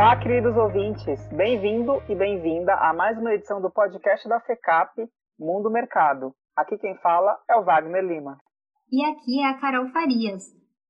[0.00, 1.28] Olá, queridos ouvintes.
[1.28, 5.06] Bem-vindo e bem-vinda a mais uma edição do podcast da FECAP
[5.38, 6.32] Mundo Mercado.
[6.56, 8.38] Aqui quem fala é o Wagner Lima.
[8.90, 10.42] E aqui é a Carol Farias.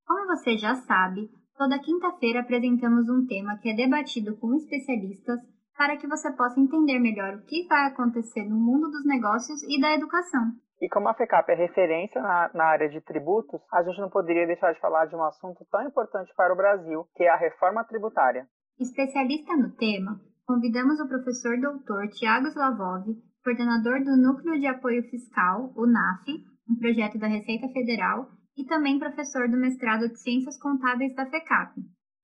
[0.06, 1.28] Como você já sabe,
[1.58, 5.40] toda quinta-feira apresentamos um tema que é debatido com especialistas
[5.76, 9.80] para que você possa entender melhor o que vai acontecer no mundo dos negócios e
[9.80, 10.52] da educação.
[10.80, 14.46] E como a FECAP é referência na, na, área de tributos, a gente não poderia
[14.46, 17.82] deixar de falar de um assunto tão importante para o Brasil, que é a reforma
[17.82, 18.46] tributária.
[18.80, 23.04] Especialista no tema, convidamos o professor doutor Tiago Slavov,
[23.44, 26.24] coordenador do Núcleo de Apoio Fiscal, o NAF,
[26.66, 31.74] um projeto da Receita Federal, e também professor do mestrado de Ciências Contábeis da FECAP.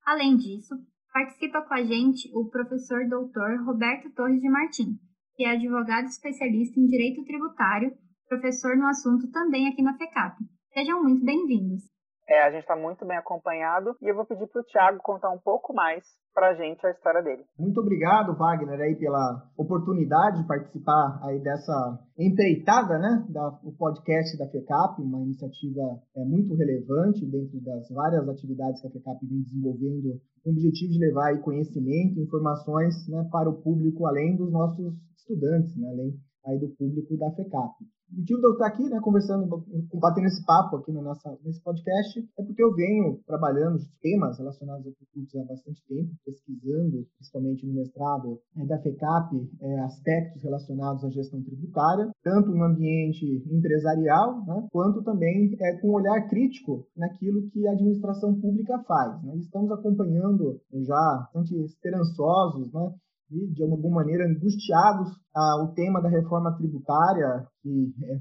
[0.03, 0.73] Além disso,
[1.13, 4.97] participa com a gente o professor doutor Roberto Torres de Martim,
[5.35, 7.91] que é advogado especialista em Direito Tributário
[8.27, 10.37] professor no assunto também aqui na FECAP.
[10.73, 11.83] Sejam muito bem-vindos.
[12.29, 15.29] É, a gente está muito bem acompanhado e eu vou pedir para o Tiago contar
[15.29, 17.43] um pouco mais para a gente a história dele.
[17.57, 24.37] Muito obrigado, Wagner, aí pela oportunidade de participar aí dessa empreitada, né, da, o podcast
[24.37, 25.81] da FECAP, uma iniciativa
[26.17, 30.91] é, muito relevante dentro das várias atividades que a FECAP vem desenvolvendo, com o objetivo
[30.91, 36.13] de levar aí conhecimento, informações, né, para o público além dos nossos estudantes, né, além
[36.45, 37.73] aí do público da FECAP.
[38.09, 41.61] O motivo de eu estar aqui, né, conversando, batendo esse papo aqui no nossa, nesse
[41.61, 47.65] podcast, é porque eu venho trabalhando temas relacionados a tributos há bastante tempo, pesquisando, principalmente
[47.65, 54.45] no mestrado é, da FECAP, é, aspectos relacionados à gestão tributária, tanto no ambiente empresarial,
[54.45, 59.21] né, quanto também é, com um olhar crítico naquilo que a administração pública faz.
[59.23, 59.35] Né.
[59.37, 62.93] Estamos acompanhando já bastante esperançosos, né,
[63.31, 68.19] e, de alguma maneira, angustiados ah, o tema da reforma tributária, que é,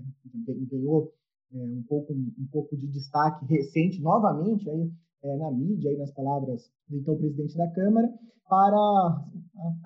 [0.70, 1.12] ganhou
[1.54, 4.90] é, um, pouco, um pouco de destaque recente, novamente, aí,
[5.24, 8.08] é, na mídia, aí, nas palavras do então presidente da Câmara,
[8.48, 9.24] para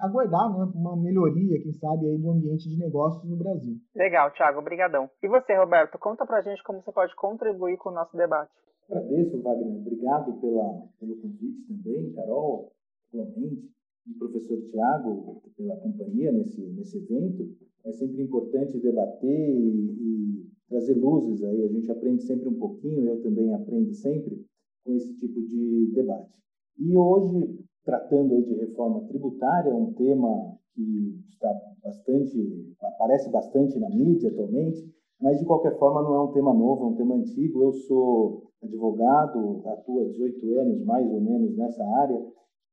[0.01, 3.77] aguardar né, uma melhoria, quem sabe, aí, do ambiente de negócios no Brasil.
[3.95, 5.09] Legal, Thiago, obrigadão.
[5.23, 8.51] E você, Roberto, conta para a gente como você pode contribuir com o nosso debate.
[8.91, 9.81] Agradeço, Wagner.
[9.81, 12.73] Obrigado pela, pelo convite também, Carol,
[13.13, 13.71] igualmente
[14.07, 17.49] e professor Tiago pela companhia nesse, nesse evento.
[17.85, 21.65] É sempre importante debater e, e, trazer luzes aí.
[21.65, 24.45] A gente aprende sempre um pouquinho, eu também aprendo sempre
[24.85, 26.39] com esse tipo de debate.
[26.79, 31.53] E hoje, tratando aí de reforma tributária, um tema que está
[31.83, 34.89] bastante, aparece bastante na mídia atualmente,
[35.21, 37.63] mas de qualquer forma não é um tema novo, é um tema antigo.
[37.63, 42.23] Eu sou advogado, atuo há 18 anos mais ou menos nessa área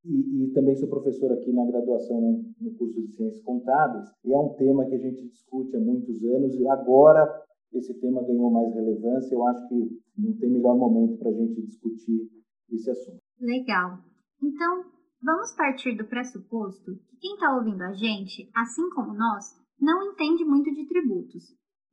[0.07, 4.38] e, e, também sou professor aqui na graduação no curso de Ciências Contábeis, e é
[4.38, 8.73] um tema que a gente discute há muitos anos, e agora esse tema ganhou mais
[8.73, 9.35] relevância.
[9.35, 12.29] Eu acho que não tem melhor momento para a gente discutir
[12.72, 13.19] esse assunto.
[13.40, 14.00] Legal.
[14.41, 14.85] Então,
[15.22, 19.45] vamos partir do pressuposto que quem está ouvindo a gente, assim como nós,
[19.79, 21.44] não entende muito de tributos.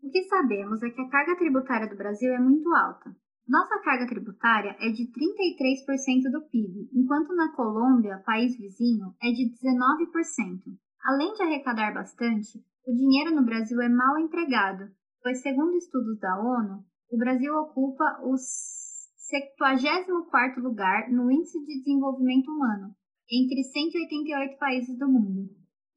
[0.03, 3.15] O que sabemos é que a carga tributária do Brasil é muito alta.
[3.47, 9.53] Nossa carga tributária é de 33% do PIB, enquanto na Colômbia, país vizinho, é de
[9.53, 10.63] 19%.
[11.05, 14.91] Além de arrecadar bastante, o dinheiro no Brasil é mal empregado,
[15.23, 22.51] pois, segundo estudos da ONU, o Brasil ocupa o 74º lugar no Índice de Desenvolvimento
[22.51, 22.97] Humano,
[23.31, 25.51] entre 188 países do mundo.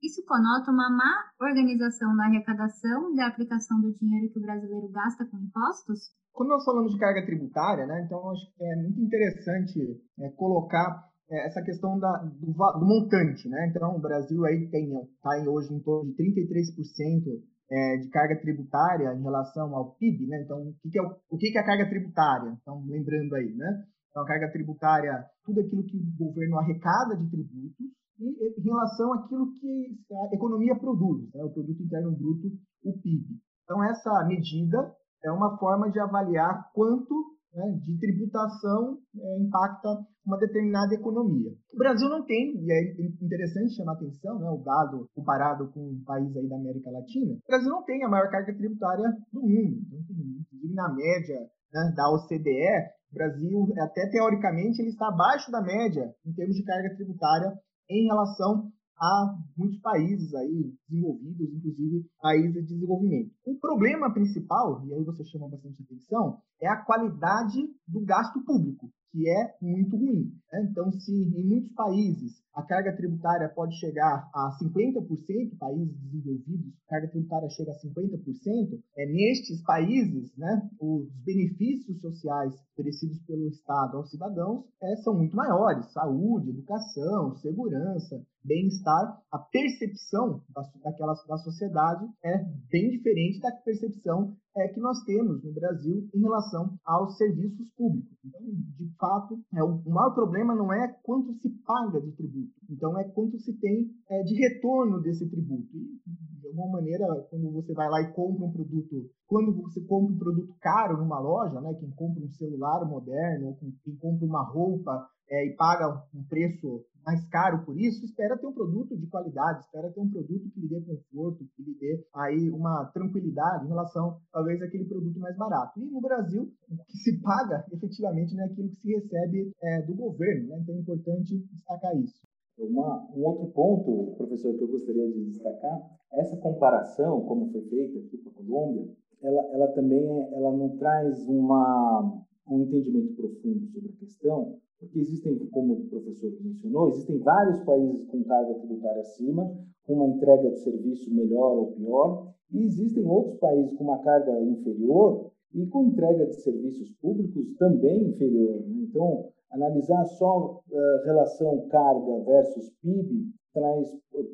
[0.03, 4.90] Isso conota uma má organização na arrecadação e da aplicação do dinheiro que o brasileiro
[4.90, 6.12] gasta com impostos?
[6.38, 11.08] Quando nós falamos de carga tributária, né, então acho que é muito interessante é, colocar
[11.31, 13.50] é, essa questão da, do, do, montante.
[13.50, 13.68] Né?
[13.72, 19.16] Então, o Brasil aí tem tá hoje em torno de 33% é, de carga tributária
[19.16, 20.28] em relação ao PIB.
[20.28, 20.44] Né?
[20.44, 22.56] Então, o que, que é, o, o que, que é a carga tributária?
[22.62, 23.84] Então, lembrando aí, né?
[24.12, 27.86] Então, a carga tributária, tudo aquilo que o governo arrecada de tributos
[28.20, 29.97] e em relação àquilo que
[30.31, 31.44] a economia produz, né?
[31.44, 32.47] o produto interno bruto,
[32.84, 33.26] o PIB.
[33.64, 39.90] Então, essa medida é uma forma de avaliar quanto né, de tributação é, impacta
[40.25, 41.49] uma determinada economia.
[41.73, 46.03] O Brasil não tem, e é interessante chamar atenção, né, o dado comparado com um
[46.05, 49.79] país aí da América Latina, o Brasil não tem a maior carga tributária do mundo.
[49.87, 51.40] Então, inclusive na média
[51.73, 56.63] né, da OCDE, o Brasil, até teoricamente, ele está abaixo da média em termos de
[56.63, 57.53] carga tributária
[57.90, 63.32] em relação a muitos países aí desenvolvidos, inclusive países de desenvolvimento.
[63.46, 68.90] O problema principal, e aí você chama bastante atenção, é a qualidade do gasto público.
[69.09, 70.32] que é muito ruim.
[70.52, 70.67] Né?
[70.70, 76.90] Então, se em muitos países a carga tributária pode chegar a 50%, países desenvolvidos, a
[76.90, 83.97] carga tributária chega a 50%, é, nestes países, né, os benefícios sociais oferecidos pelo Estado
[83.97, 91.38] aos cidadãos é, são muito maiores, saúde, educação, segurança, bem-estar, a percepção da, daquela, da
[91.38, 92.38] sociedade é
[92.72, 98.17] bem diferente da percepção é, que nós temos no Brasil em relação aos serviços públicos.
[98.26, 102.97] Então, de fato, é, o maior problema não é quanto se paga de tributo, então
[102.97, 105.67] é quanto se tem é, de retorno desse tributo.
[105.76, 106.02] E,
[106.40, 110.17] de alguma maneira, quando você vai lá e compra um produto, quando você compra um
[110.17, 115.46] produto caro numa loja, né, quem compra um celular moderno, quem compra uma roupa é,
[115.46, 119.90] e paga um preço mais caro por isso, espera ter um produto de qualidade, espera
[119.90, 124.20] ter um produto que lhe dê conforto, que lhe dê aí uma tranquilidade em relação,
[124.30, 125.80] talvez, àquele produto mais barato.
[125.80, 129.82] E no Brasil, o que se paga efetivamente não é aquilo que se recebe é,
[129.84, 130.59] do governo, né?
[130.62, 132.28] então é importante destacar isso.
[132.59, 135.80] Uma, um outro ponto, professor, que eu gostaria de destacar,
[136.12, 138.86] essa comparação, como foi feita aqui com a Colômbia,
[139.24, 144.99] ela, ela também é, ela não traz uma, um entendimento profundo sobre a questão, porque
[144.99, 149.52] existem, como o professor mencionou, existem vários países com carga tributária acima,
[149.85, 154.40] com uma entrega de serviço melhor ou pior, e existem outros países com uma carga
[154.41, 158.61] inferior e com entrega de serviços públicos também inferior.
[158.67, 158.85] Né?
[158.90, 163.90] Então, analisar só uh, relação carga versus PIB traz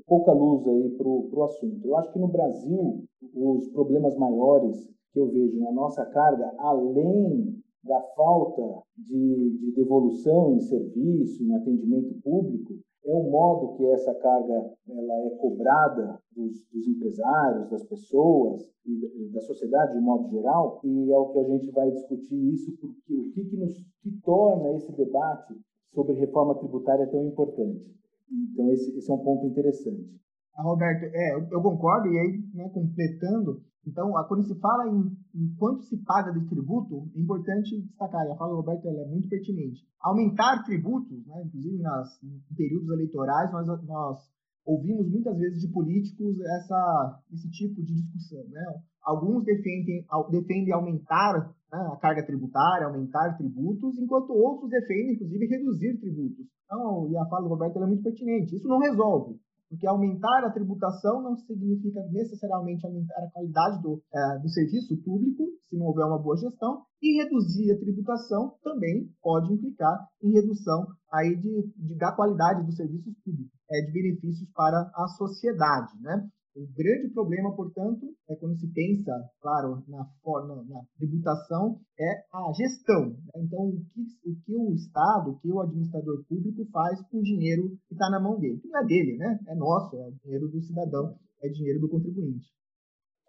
[0.05, 1.87] pouca luz aí para o assunto.
[1.87, 7.62] Eu acho que no Brasil, os problemas maiores que eu vejo na nossa carga, além
[7.83, 12.73] da falta de, de devolução em serviço, em atendimento público,
[13.05, 19.29] é o modo que essa carga ela é cobrada dos, dos empresários, das pessoas e
[19.33, 23.13] da, sociedade de modo geral, e é o que a gente vai discutir isso, porque
[23.13, 25.53] o que, que nos que torna esse debate
[25.93, 27.85] sobre reforma tributária tão importante.
[28.31, 30.09] Então, esse, esse é um ponto interessante.
[30.55, 35.55] Ah, Roberto, é, eu, concordo, e aí, né, completando, então, quando se fala em, em,
[35.55, 39.27] quanto se paga de tributo, é importante destacar, e a fala do Roberto é muito
[39.27, 39.85] pertinente.
[39.99, 44.17] Aumentar tributos, né, inclusive nas, em períodos eleitorais, nós, nós
[44.65, 48.43] ouvimos muitas vezes de políticos essa, esse tipo de discussão.
[48.49, 48.63] Né?
[49.03, 55.99] Alguns defendem, defendem aumentar né, a carga tributária, aumentar tributos, enquanto outros defendem, inclusive, reduzir
[55.99, 56.45] tributos.
[56.65, 58.55] Então, e a fala do Roberto é muito pertinente.
[58.55, 59.37] Isso não resolve.
[59.73, 65.49] Porque aumentar a tributação não significa necessariamente aumentar a qualidade do, é, do serviço público,
[65.67, 70.85] se não houver uma boa gestão, e reduzir a tributação também pode implicar em redução
[71.11, 75.99] aí de, de da qualidade dos serviços públicos, é, de benefícios para a sociedade.
[76.01, 76.29] Né?
[76.55, 79.11] O grande problema, portanto, é quando se pensa,
[79.41, 83.09] claro, na, forma, na tributação, é a gestão.
[83.09, 83.41] Né?
[83.43, 87.23] Então, o que, o que, o Estado, o que o administrador público faz com o
[87.23, 88.61] dinheiro que está na mão dele.
[88.65, 89.39] Não é dele, né?
[89.47, 92.47] É nosso, é dinheiro do cidadão, é dinheiro do contribuinte.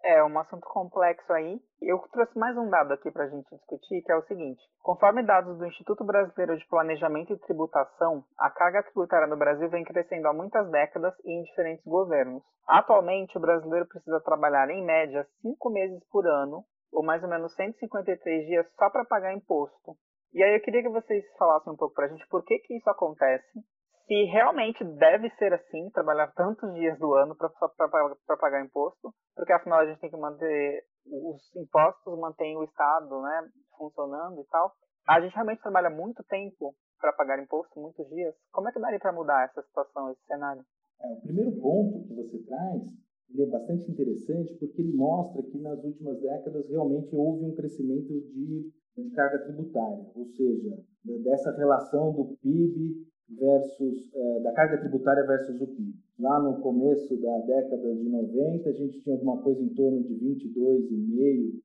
[0.07, 1.59] É um assunto complexo aí.
[1.81, 5.23] Eu trouxe mais um dado aqui para a gente discutir, que é o seguinte: conforme
[5.23, 10.27] dados do Instituto Brasileiro de Planejamento e Tributação, a carga tributária no Brasil vem crescendo
[10.27, 12.43] há muitas décadas e em diferentes governos.
[12.67, 16.63] Atualmente, o brasileiro precisa trabalhar em média cinco meses por ano,
[16.93, 19.97] ou mais ou menos 153 dias, só para pagar imposto.
[20.35, 22.77] E aí eu queria que vocês falassem um pouco para a gente por que, que
[22.77, 23.59] isso acontece,
[24.07, 29.79] se realmente deve ser assim, trabalhar tantos dias do ano para pagar imposto, porque afinal
[29.79, 34.71] a gente tem que manter os impostos, mantém o Estado né, funcionando e tal.
[35.07, 38.33] A gente realmente trabalha muito tempo para pagar imposto, muitos dias.
[38.51, 40.63] Como é que daria para mudar essa situação, esse cenário?
[41.01, 42.81] É, o primeiro ponto que você traz
[43.29, 48.07] ele é bastante interessante porque ele mostra que nas últimas décadas realmente houve um crescimento
[48.07, 50.77] de, de carga tributária, ou seja,
[51.23, 55.93] dessa relação do PIB versus é, da carga tributária versus o PIB.
[56.19, 60.13] Lá no começo da década de 90, a gente tinha alguma coisa em torno de
[60.15, 61.61] 22,5%,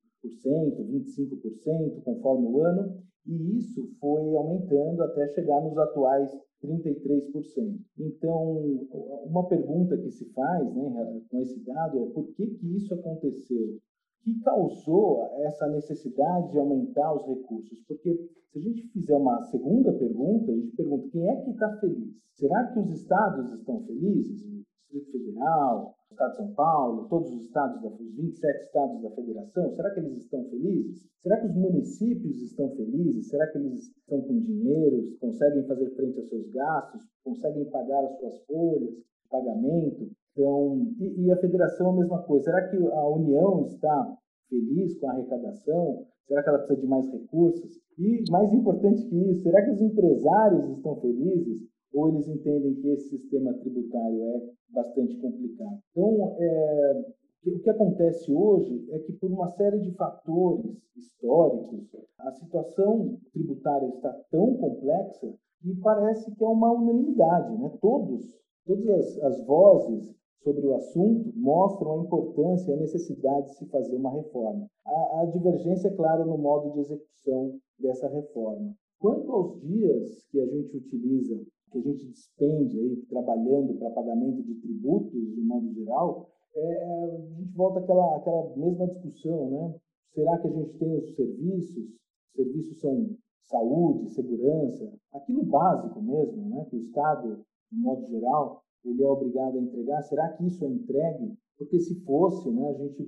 [0.87, 6.31] 25%, conforme o ano, e isso foi aumentando até chegar nos atuais
[6.63, 7.79] 33%.
[7.99, 8.87] Então,
[9.25, 13.79] uma pergunta que se faz né, com esse dado é por que, que isso aconteceu?
[14.23, 17.79] Que causou essa necessidade de aumentar os recursos?
[17.87, 18.15] Porque
[18.51, 22.21] se a gente fizer uma segunda pergunta, a gente pergunta quem é que está feliz?
[22.33, 24.43] Será que os estados estão felizes?
[24.43, 24.61] O
[24.91, 29.71] Distrito Federal, o Estado de São Paulo, todos os estados, os 27 estados da federação,
[29.71, 31.07] será que eles estão felizes?
[31.21, 33.29] Será que os municípios estão felizes?
[33.29, 38.19] Será que eles estão com dinheiro, conseguem fazer frente aos seus gastos, conseguem pagar as
[38.19, 40.11] suas folhas de pagamento?
[40.31, 42.45] Então, e, e, a federação a mesma coisa.
[42.45, 44.17] Será que a União está
[44.49, 46.05] feliz com a arrecadação?
[46.27, 47.79] Será que ela precisa de mais recursos?
[47.97, 51.61] E, mais importante que isso, será que os empresários estão felizes
[51.93, 55.79] ou eles entendem que esse sistema tributário é bastante complicado?
[55.91, 57.05] Então, é,
[57.45, 63.87] o que acontece hoje é que, por uma série de fatores históricos, a situação tributária
[63.87, 67.57] está tão complexa que parece que é uma unanimidade.
[67.57, 67.71] Né?
[67.81, 73.55] Todos, todas as, as vozes sobre o assunto mostram a importância e a necessidade de
[73.57, 74.67] se fazer uma reforma.
[74.85, 78.73] A, a divergência, é claro, no modo de execução dessa reforma.
[78.99, 81.35] Quanto aos dias que a gente utiliza,
[81.71, 87.37] que a gente despende aí trabalhando para pagamento de tributos, de modo geral, é, a
[87.37, 89.75] gente volta àquela, àquela mesma discussão, né?
[90.13, 91.85] Será que a gente tem os serviços?
[91.85, 96.65] Os serviços são saúde, segurança, aquilo básico mesmo, né?
[96.69, 100.01] Que o Estado, de modo geral, ele é obrigado a entregar.
[100.03, 101.37] Será que isso é entregue?
[101.57, 102.69] Porque se fosse, né?
[102.69, 103.07] A gente,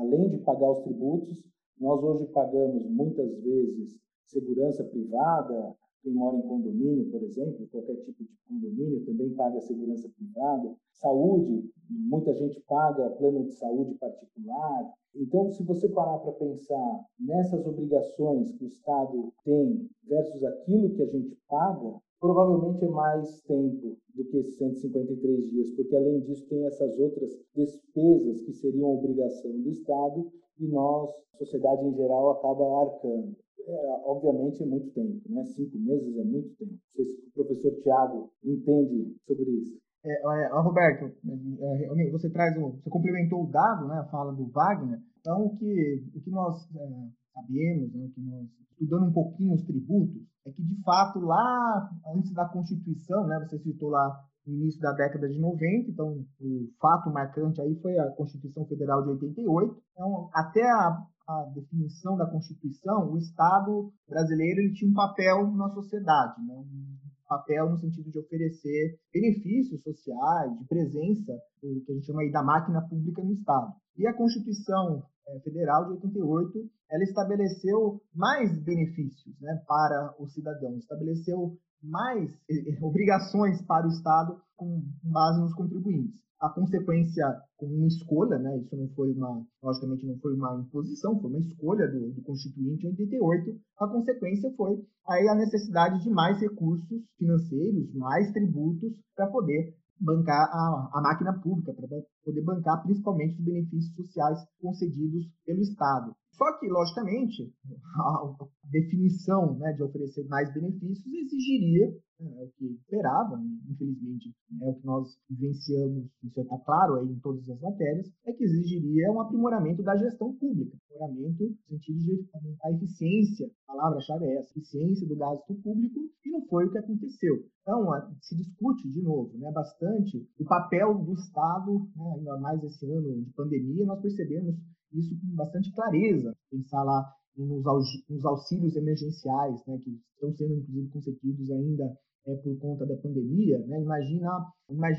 [0.00, 1.36] além de pagar os tributos,
[1.80, 8.22] nós hoje pagamos muitas vezes segurança privada, quem mora em condomínio, por exemplo, qualquer tipo
[8.22, 10.74] de condomínio também paga segurança privada.
[10.92, 14.92] Saúde, muita gente paga plano de saúde particular.
[15.14, 21.02] Então, se você parar para pensar nessas obrigações que o Estado tem versus aquilo que
[21.02, 26.46] a gente paga, provavelmente é mais tempo do que esses 153 dias, porque além disso
[26.48, 32.64] tem essas outras despesas que seriam obrigação do Estado e nós, sociedade em geral, acaba
[32.82, 33.36] arcando
[33.68, 35.44] é, obviamente, é muito tempo, né?
[35.44, 36.72] Cinco meses é muito tempo.
[36.72, 39.78] Não sei se o professor Tiago entende sobre isso.
[40.04, 44.46] É, é, Roberto, é, você traz um, você complementou o dado, né, a fala do
[44.46, 44.98] Wagner.
[45.20, 49.54] Então, o que, o que nós é, sabemos, né, o que nós estudando um pouquinho
[49.54, 54.54] os tributos, é que de fato lá antes da Constituição, né, você citou lá no
[54.54, 59.10] início da década de 90, então o fato marcante aí foi a Constituição Federal de
[59.10, 59.76] 88.
[59.92, 65.68] Então, até a a definição da Constituição, o Estado brasileiro ele tinha um papel na
[65.68, 66.54] sociedade, né?
[66.54, 66.96] um
[67.28, 72.32] papel no sentido de oferecer benefícios sociais, de presença, o que a gente chama aí
[72.32, 73.74] da máquina pública no Estado.
[73.98, 75.02] E a Constituição
[75.42, 82.78] Federal de 88, ela estabeleceu mais benefícios né, para o cidadão, estabeleceu mais eh, eh,
[82.82, 87.24] obrigações para o Estado com base nos contribuintes a consequência
[87.56, 88.58] com uma escolha, né?
[88.58, 92.86] Isso não foi uma, logicamente não foi uma imposição, foi uma escolha do, do Constituinte
[92.86, 93.60] em 88.
[93.80, 100.48] A consequência foi aí a necessidade de mais recursos financeiros, mais tributos para poder bancar
[100.50, 101.88] a, a máquina pública, para
[102.24, 106.14] poder bancar principalmente os benefícios sociais concedidos pelo Estado.
[106.32, 107.52] Só que, logicamente,
[107.98, 111.90] a definição né, de oferecer mais benefícios exigiria,
[112.20, 117.20] é o que esperava, infelizmente, é o que nós vivenciamos, isso está claro aí em
[117.20, 122.28] todas as matérias, é que exigiria um aprimoramento da gestão pública, aprimoramento no sentido de
[122.34, 126.72] aumentar a eficiência, a palavra-chave é essa, eficiência do gasto público, e não foi o
[126.72, 127.46] que aconteceu.
[127.62, 127.86] Então,
[128.20, 133.22] se discute, de novo, né, bastante o papel do Estado, né, ainda mais esse ano
[133.22, 134.56] de pandemia, nós percebemos
[134.92, 136.34] isso com bastante clareza.
[136.50, 141.96] Pensar lá nos auxílios emergenciais, né, que estão sendo inclusive concedidos ainda
[142.28, 143.80] é, por conta da pandemia, né?
[143.80, 144.28] Imagina,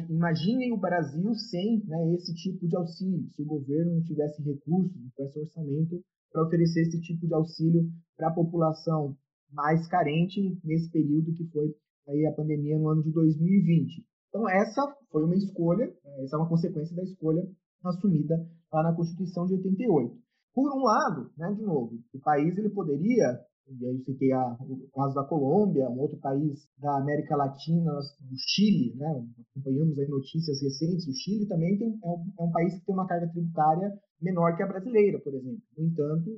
[0.10, 5.00] imaginem o Brasil sem né, esse tipo de auxílio, se o governo não tivesse recursos,
[5.00, 9.16] não tivesse orçamento para oferecer esse tipo de auxílio para a população
[9.52, 11.72] mais carente nesse período que foi
[12.08, 14.04] aí a pandemia no ano de 2020.
[14.30, 14.82] Então essa
[15.12, 17.48] foi uma escolha, né, essa é uma consequência da escolha
[17.86, 18.36] assumida
[18.74, 20.18] lá na Constituição de 88.
[20.54, 24.90] Por um lado, né, de novo, o país ele poderia, e aí citei a, o
[24.94, 30.62] caso da Colômbia, um outro país da América Latina, o Chile, né, acompanhamos aí notícias
[30.62, 33.92] recentes, o Chile também tem, é, um, é um país que tem uma carga tributária
[34.22, 35.62] menor que a brasileira, por exemplo.
[35.78, 36.32] No entanto,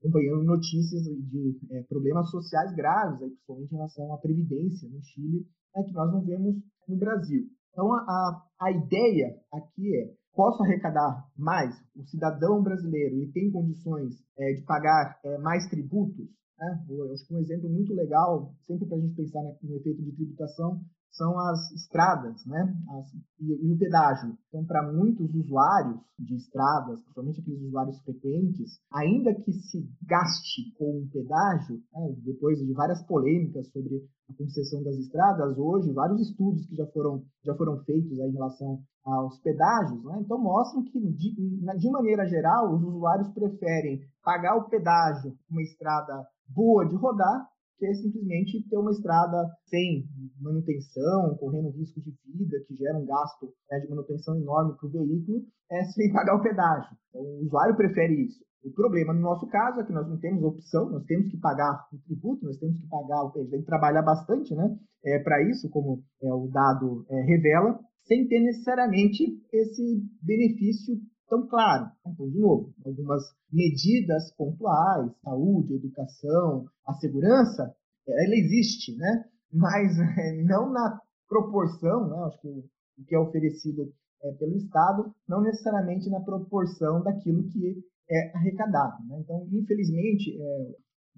[0.00, 5.46] acompanhamos notícias de é, problemas sociais graves, aí, principalmente em relação à previdência no Chile,
[5.76, 6.56] é, que nós não vemos
[6.88, 7.44] no Brasil.
[7.72, 14.14] Então, a, a ideia aqui é posso arrecadar mais, o cidadão brasileiro ele tem condições
[14.38, 16.84] é, de pagar é, mais tributos, né?
[16.88, 20.12] eu acho que um exemplo muito legal, sempre para a gente pensar no efeito de
[20.12, 20.80] tributação,
[21.16, 22.76] são as estradas né?
[22.90, 23.06] As,
[23.40, 24.36] e, e, o pedágio.
[24.48, 31.00] Então, para muitos usuários de estradas, principalmente aqueles usuários frequentes, ainda que se gaste com
[31.00, 32.14] o pedágio, né?
[32.24, 37.22] depois de várias polêmicas sobre a concessão das estradas, hoje, vários estudos que já foram,
[37.44, 40.18] já foram feitos aí em relação aos pedágios, né?
[40.20, 41.34] então mostram que, de,
[41.78, 47.46] de maneira geral, os usuários preferem pagar o pedágio uma estrada boa de rodar
[47.78, 50.04] que é simplesmente ter uma estrada sem
[50.40, 54.90] manutenção, correndo risco de vida, que gera um gasto né, de manutenção enorme para o
[54.90, 56.96] veículo, é, sem pagar o pedágio.
[57.10, 58.44] Então, o usuário prefere isso.
[58.64, 61.86] O problema no nosso caso é que nós não temos opção, nós temos que pagar
[61.92, 65.40] o tributo, nós temos que pagar, a gente tem que trabalhar bastante né, é, para
[65.48, 69.22] isso, como é, o dado é, revela, sem ter necessariamente
[69.52, 70.96] esse benefício
[71.28, 71.90] tão claro.
[72.06, 77.74] Então, de novo, algumas medidas pontuais, saúde, educação, a segurança,
[78.08, 79.24] ela existe, né?
[79.52, 82.16] mas é, não na proporção, né?
[82.26, 82.64] acho que o,
[82.98, 83.92] o que é oferecido
[84.22, 89.04] é, pelo Estado, não necessariamente na proporção daquilo que é arrecadado.
[89.08, 89.20] Né?
[89.20, 90.74] Então, infelizmente, é,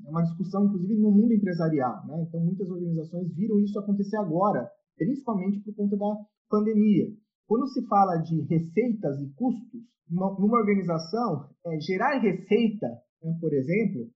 [0.07, 2.07] é uma discussão, inclusive, no mundo empresarial.
[2.07, 2.25] Né?
[2.27, 6.17] Então, muitas organizações viram isso acontecer agora, principalmente por conta da
[6.49, 7.07] pandemia.
[7.49, 12.87] Quando se fala de receitas e custos, numa organização, é, gerar receita,
[13.23, 14.07] né, por exemplo,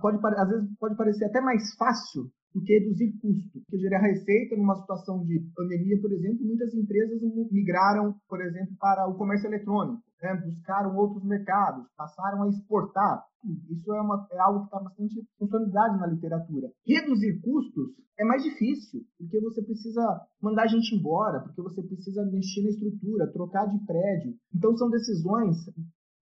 [0.00, 3.60] pode, às vezes pode parecer até mais fácil do que reduzir custo.
[3.60, 7.20] Porque gerar receita numa situação de pandemia, por exemplo, muitas empresas
[7.50, 10.34] migraram, por exemplo, para o comércio eletrônico, né?
[10.46, 13.24] buscaram outros mercados, passaram a exportar.
[13.68, 16.70] Isso é, uma, é algo que está bastante funcionalidade na literatura.
[16.86, 22.62] Reduzir custos é mais difícil, porque você precisa mandar gente embora, porque você precisa mexer
[22.62, 24.34] na estrutura, trocar de prédio.
[24.54, 25.56] Então são decisões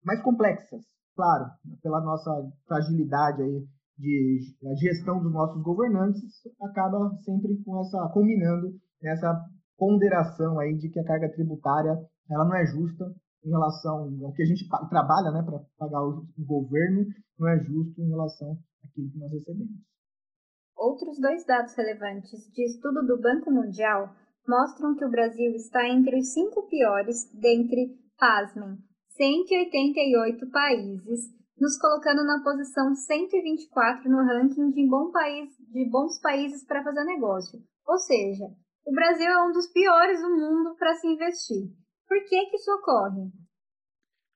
[0.04, 0.82] mais complexas,
[1.16, 1.52] claro,
[1.84, 2.32] pela nossa
[2.66, 3.68] fragilidade aí
[3.98, 6.22] de a gestão dos nossos governantes
[6.62, 9.46] acaba sempre com essa combinando nessa
[9.78, 11.98] ponderação aí de que a carga tributária
[12.30, 13.06] ela não é justa
[13.44, 17.06] em relação ao que a gente trabalha, né, para pagar o governo,
[17.40, 19.76] não é justo em relação àquilo que nós recebemos.
[20.78, 24.14] Outros dois dados relevantes de estudo do Banco Mundial
[24.48, 28.78] mostram que o Brasil está entre os cinco piores dentre, pasmem,
[29.10, 36.66] 188 países nos colocando na posição 124 no ranking de, bom país, de bons países
[36.66, 37.62] para fazer negócio.
[37.88, 38.46] Ou seja,
[38.84, 41.70] o Brasil é um dos piores do mundo para se investir.
[42.08, 43.30] Por que, que isso ocorre?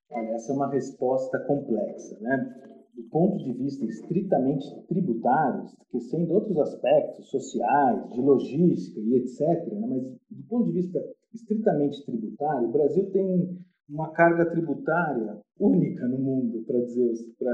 [0.08, 2.62] Olha, essa é uma resposta complexa, né?
[2.94, 9.40] Do ponto de vista estritamente tributário, esquecendo outros aspectos sociais, de logística e etc.,
[9.72, 9.86] né?
[9.88, 10.98] mas do ponto de vista
[11.34, 17.12] estritamente tributário, o Brasil tem uma carga tributária única no mundo, para dizer,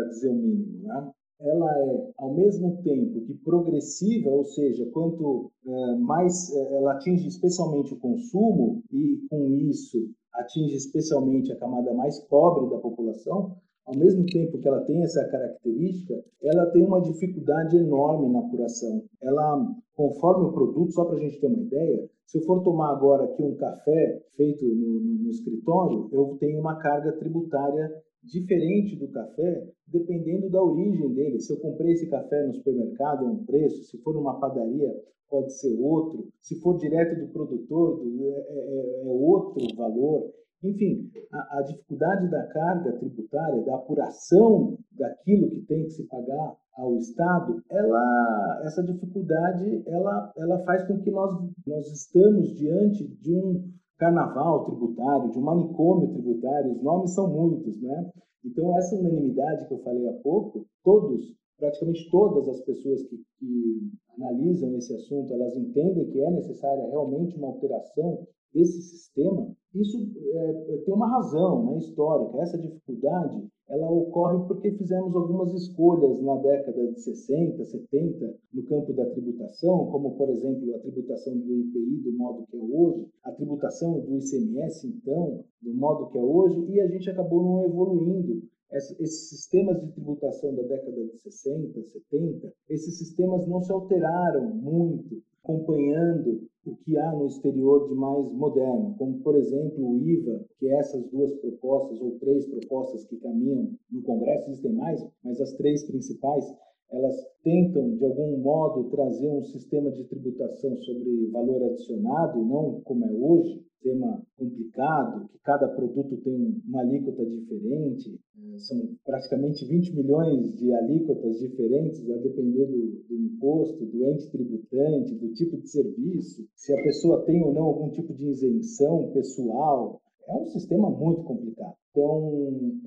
[0.09, 0.83] dizer o mínimo.
[0.83, 1.11] Né?
[1.41, 7.27] Ela é, ao mesmo tempo que progressiva, ou seja, quanto é, mais é, ela atinge
[7.27, 9.99] especialmente o consumo e, com isso,
[10.35, 15.25] atinge especialmente a camada mais pobre da população, ao mesmo tempo que ela tem essa
[15.29, 19.03] característica, ela tem uma dificuldade enorme na apuração.
[19.21, 19.67] Ela,
[19.97, 23.25] conforme o produto, só para a gente ter uma ideia, se eu for tomar agora
[23.25, 27.91] aqui um café feito no, no, no escritório, eu tenho uma carga tributária
[28.23, 31.41] diferente do café, dependendo da origem dele.
[31.41, 33.83] Se eu comprei esse café no supermercado, é um preço.
[33.85, 34.95] Se for numa padaria,
[35.29, 36.29] pode ser outro.
[36.41, 40.33] Se for direto do produtor, é, é, é outro valor.
[40.63, 46.57] Enfim, a, a, dificuldade da carga tributária, da apuração daquilo que tem que se pagar
[46.75, 53.35] ao Estado, ela, essa dificuldade, ela, ela faz com que nós, nós estamos diante de
[53.35, 58.11] um carnaval tributário, de um manicômio tributário, os nomes são muitos, né?
[58.45, 63.91] Então, essa unanimidade que eu falei há pouco, todos, praticamente todas as pessoas que, que
[64.19, 69.99] analisam esse assunto, elas entendem que é necessária realmente uma alteração desse sistema, isso
[70.35, 72.43] é, tem uma razão né, histórica.
[72.43, 78.93] Essa dificuldade ela ocorre porque fizemos algumas escolhas na década de 60, 70 no campo
[78.93, 83.33] da tributação, como por exemplo a tributação do IPI do modo que é hoje, a
[83.33, 88.43] tributação do ICMS então do modo que é hoje, e a gente acabou não evoluindo
[88.73, 95.23] esses sistemas de tributação da década de 60, 70, esses sistemas não se alteraram muito
[95.43, 100.69] acompanhando o que há no exterior de mais moderno, como, por exemplo, o IVA, que
[100.69, 105.53] é essas duas propostas, ou três propostas que caminham no Congresso, existem mais, mas as
[105.55, 106.45] três principais,
[106.93, 112.81] elas tentam, de algum modo, trazer um sistema de tributação sobre valor adicionado, e não
[112.83, 119.67] como é hoje, tema complicado, que cada produto tem uma alíquota diferente, é, são praticamente
[119.67, 125.57] 20 milhões de alíquotas diferentes, a depender do, do, imposto, do ente tributante, do tipo
[125.57, 130.01] de serviço, se a pessoa tem ou não algum tipo de isenção pessoal.
[130.29, 131.75] É um sistema muito complicado.
[131.93, 132.33] Então,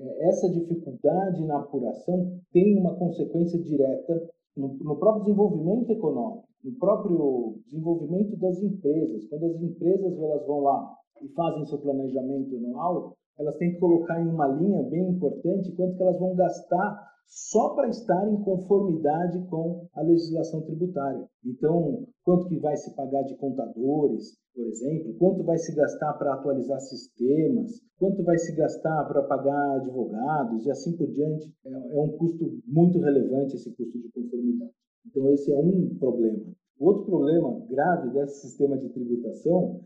[0.00, 6.72] é, essa dificuldade na apuração tem uma consequência direta no, no próprio desenvolvimento econômico no
[6.80, 9.24] próprio desenvolvimento das empresas.
[9.28, 14.20] Quando as empresas elas vão lá e fazem seu planejamento anual, elas têm que colocar
[14.20, 19.38] em uma linha bem importante quanto que elas vão gastar só para estar em conformidade
[19.48, 21.26] com a legislação tributária.
[21.44, 26.34] Então, quanto que vai se pagar de contadores, por exemplo, quanto vai se gastar para
[26.34, 31.52] atualizar sistemas, quanto vai se gastar para pagar advogados e assim por diante.
[31.64, 34.72] É, é um custo muito relevante esse custo de conformidade.
[35.06, 36.42] Então, esse é um problema.
[36.78, 39.80] Outro problema grave desse sistema de tributação,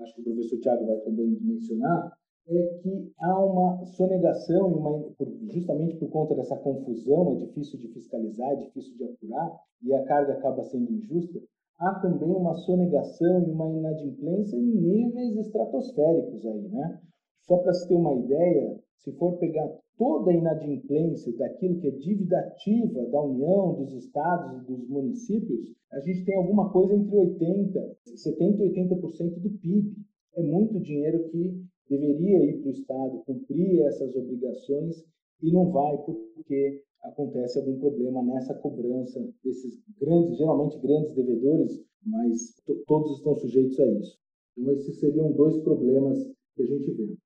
[0.00, 2.12] acho que o professor Tiago vai também mencionar,
[2.48, 5.12] é que há uma sonegação, uma,
[5.52, 10.04] justamente por conta dessa confusão, é difícil de fiscalizar, é difícil de apurar, e a
[10.04, 11.40] carga acaba sendo injusta,
[11.78, 17.00] há também uma sonegação e uma inadimplência em níveis estratosféricos aí, né?
[17.42, 21.90] Só para se ter uma ideia, se for pegar toda a inadimplência daquilo que é
[21.90, 27.16] dívida ativa da União, dos estados e dos municípios, a gente tem alguma coisa entre
[27.16, 29.94] 80, 70 e 80% do PIB.
[30.36, 35.04] É muito dinheiro que deveria ir para o Estado cumprir essas obrigações
[35.42, 42.54] e não vai porque acontece algum problema nessa cobrança desses grandes, geralmente grandes devedores, mas
[42.86, 44.18] todos estão sujeitos a isso.
[44.56, 46.18] Então, esses seriam dois problemas
[46.54, 47.16] que a gente vê.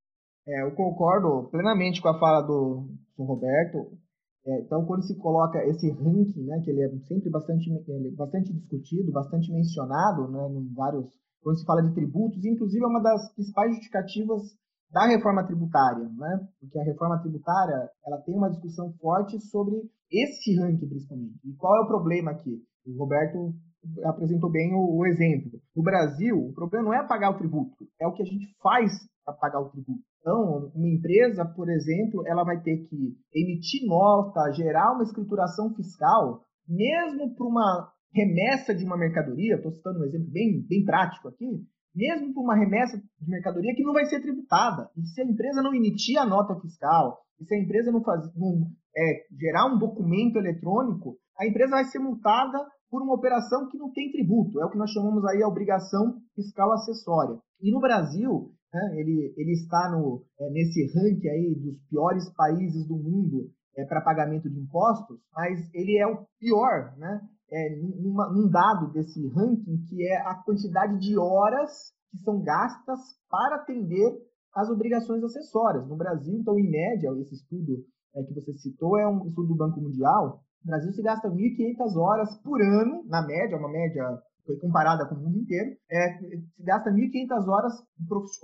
[0.47, 3.93] É, eu concordo plenamente com a fala do, do Roberto.
[4.47, 8.53] É, então, quando se coloca esse ranking, né, que ele é sempre bastante, é bastante
[8.53, 11.09] discutido, bastante mencionado, né, em vários,
[11.45, 14.43] quando se fala de tributos, inclusive é uma das principais justificativas
[14.91, 16.49] da reforma tributária, né?
[16.59, 19.77] Porque a reforma tributária ela tem uma discussão forte sobre
[20.11, 21.39] esse ranking principalmente.
[21.45, 22.63] E qual é o problema aqui?
[22.87, 23.53] O Roberto
[24.05, 25.61] apresentou bem o, o exemplo.
[25.77, 28.93] No Brasil, o problema não é pagar o tributo, é o que a gente faz
[29.25, 30.01] para pagar o tributo.
[30.21, 36.41] Então, uma empresa, por exemplo, ela vai ter que emitir nota, gerar uma escrituração fiscal,
[36.67, 41.65] mesmo para uma remessa de uma mercadoria, estou citando um exemplo bem, bem prático aqui,
[41.95, 44.89] mesmo por uma remessa de mercadoria que não vai ser tributada.
[44.97, 48.23] E se a empresa não emitir a nota fiscal, e se a empresa não, faz,
[48.37, 53.77] não é, gerar um documento eletrônico, a empresa vai ser multada por uma operação que
[53.77, 54.61] não tem tributo.
[54.61, 57.37] É o que nós chamamos aí a obrigação fiscal acessória.
[57.61, 62.87] E no Brasil, né, ele, ele está no, é, nesse ranking aí dos piores países
[62.87, 67.21] do mundo é, para pagamento de impostos, mas ele é o pior, né?
[67.51, 73.01] É, numa, num dado desse ranking, que é a quantidade de horas que são gastas
[73.29, 74.13] para atender
[74.55, 75.89] as obrigações acessórias.
[75.89, 79.57] No Brasil, então, em média, esse estudo é, que você citou é um estudo do
[79.57, 80.41] Banco Mundial.
[80.65, 84.05] No Brasil se gasta 1.500 horas por ano, na média, uma média
[84.47, 87.73] foi comparada com o mundo inteiro, é, se gasta 1.500 horas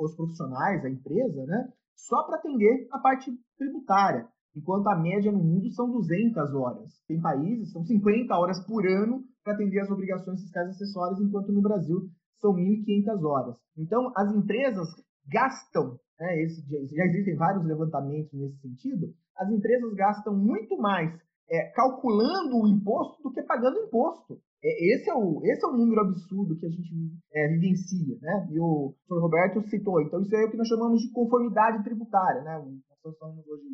[0.00, 5.38] os profissionais, a empresa, né, só para atender a parte tributária enquanto a média no
[5.38, 6.90] mundo são 200 horas.
[7.06, 11.62] Tem países são 50 horas por ano para atender as obrigações fiscais acessórias, enquanto no
[11.62, 12.08] Brasil
[12.38, 13.56] são 1.500 horas.
[13.76, 14.88] Então, as empresas
[15.28, 16.62] gastam, né, esse,
[16.94, 21.18] já existem vários levantamentos nesse sentido, as empresas gastam muito mais
[21.50, 24.40] é, calculando o imposto do que pagando imposto.
[24.62, 26.90] É, esse, é o, esse é o número absurdo que a gente
[27.32, 28.18] é, vivencia.
[28.20, 28.48] Né?
[28.52, 30.00] E o professor Roberto citou.
[30.02, 32.42] Então, isso é o que nós chamamos de conformidade tributária.
[32.42, 32.58] Né?
[33.04, 33.64] Nós estamos hoje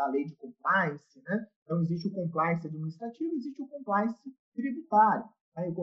[0.00, 1.46] da lei de compliance, né?
[1.64, 4.18] Então, existe o compliance administrativo, existe o compliance
[4.54, 5.24] tributário.
[5.56, 5.74] Aí,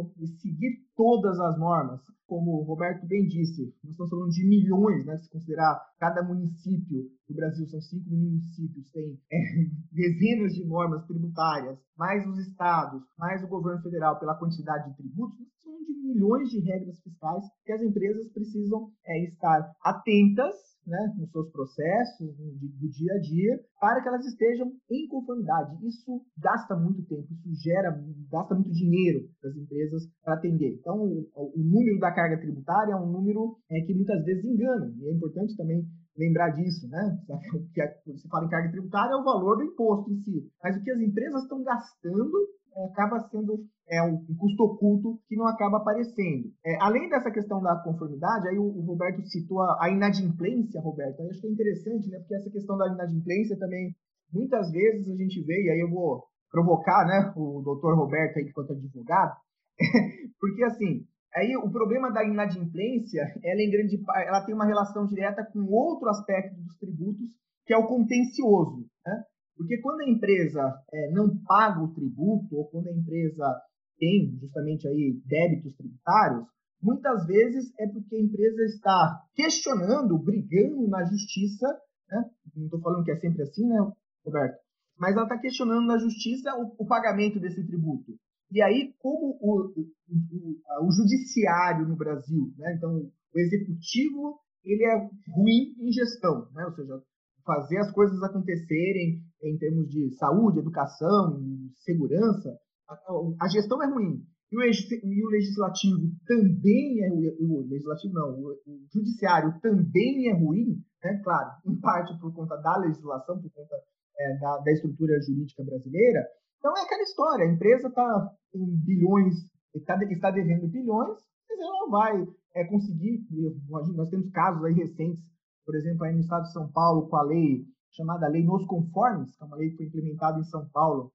[0.42, 5.18] seguir todas as normas, como o Roberto bem disse, nós estamos falando de milhões, né?
[5.18, 9.38] Se considerar cada município do Brasil, são cinco municípios, tem é,
[9.92, 15.38] dezenas de normas tributárias, mais os estados, mais o governo federal pela quantidade de tributos,
[15.38, 20.56] nós estamos falando de milhões de regras fiscais que as empresas precisam é, estar atentas
[20.88, 25.86] né, nos seus processos do dia a dia, para que elas estejam em conformidade.
[25.86, 27.92] Isso gasta muito tempo, isso gera,
[28.32, 30.78] gasta muito dinheiro das empresas para atender.
[30.80, 34.94] Então, o, o, número da carga tributária é um número é, que muitas vezes engana,
[34.98, 35.86] e é importante também
[36.18, 37.20] lembrar disso, né?
[37.74, 40.50] Que é, você fala em carga tributária, é o valor do imposto em si.
[40.64, 45.36] Mas o que as empresas estão gastando é, acaba sendo é, um custo oculto que
[45.36, 46.52] não acaba aparecendo.
[46.66, 51.20] É, além dessa questão da conformidade, aí o, o Roberto citou a, a, inadimplência, Roberto.
[51.20, 52.20] Eu acho que é interessante, né?
[52.20, 53.96] Porque essa questão da inadimplência também,
[54.32, 58.46] muitas vezes a gente vê, e aí eu vou provocar né, o doutor Roberto aí,
[58.46, 59.36] enquanto advogado,
[60.40, 65.46] porque assim, aí o problema da inadimplência, ela, em grande, ela tem uma relação direta
[65.52, 67.30] com outro aspecto dos tributos,
[67.66, 68.86] que é o contencioso.
[69.06, 69.24] Né?
[69.58, 70.62] Porque quando a empresa
[70.94, 73.62] é, não paga o tributo, ou quando a empresa
[73.98, 76.46] tem justamente aí débitos tributários,
[76.82, 81.68] muitas vezes é porque a empresa está questionando, brigando na justiça,
[82.10, 82.30] né?
[82.56, 83.92] não estou falando que é sempre assim, né,
[84.24, 84.58] Roberto?
[84.98, 88.18] Mas ela está questionando na justiça o, o, pagamento desse tributo.
[88.52, 92.76] E aí, como o, o, o judiciário no Brasil, né?
[92.76, 94.98] então o executivo ele é
[95.36, 96.66] ruim em gestão, né?
[96.66, 97.02] ou seja,
[97.48, 101.40] fazer as coisas acontecerem em termos de saúde, educação,
[101.78, 102.54] segurança,
[102.90, 102.96] a,
[103.42, 104.22] a gestão é ruim.
[104.52, 110.30] E o, e o, legislativo também é o, o legislativo não, o, o, judiciário também
[110.30, 111.20] é ruim, né?
[111.24, 113.76] Claro, em parte por conta da legislação, por conta
[114.18, 116.26] é, da, da, estrutura jurídica brasileira.
[116.60, 119.36] Então é aquela história, a empresa está em bilhões,
[119.76, 121.18] está, está devendo bilhões,
[121.50, 123.28] mas ela não vai é, conseguir.
[123.70, 125.22] Nós temos casos aí recentes,
[125.68, 129.36] por exemplo, aí no estado de São Paulo, com a lei chamada Lei Nos Conformes,
[129.36, 131.12] que é uma lei que foi implementada em São Paulo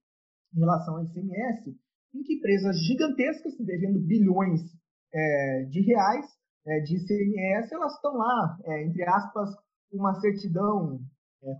[0.54, 1.74] em relação ao ICMS,
[2.14, 4.60] em que empresas gigantescas, devendo bilhões
[5.14, 6.26] é, de reais
[6.66, 9.48] é, de ICMS, elas estão lá, é, entre aspas,
[9.90, 11.00] uma certidão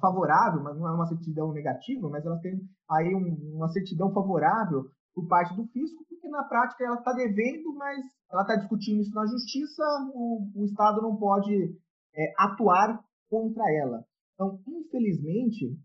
[0.01, 4.85] favorável, mas não é uma certidão negativa, mas elas têm aí um, uma certidão favorável
[5.15, 7.99] por parte do fisco, porque na prática ela está devendo, mas
[8.31, 9.83] ela está discutindo isso na justiça,
[10.15, 11.75] o, o Estado não pode
[12.15, 14.05] é, atuar contra ela.
[14.35, 15.79] Então, infelizmente,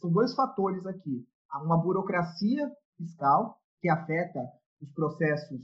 [0.00, 1.24] são dois fatores aqui.
[1.50, 4.40] Há uma burocracia fiscal que afeta
[4.80, 5.60] os processos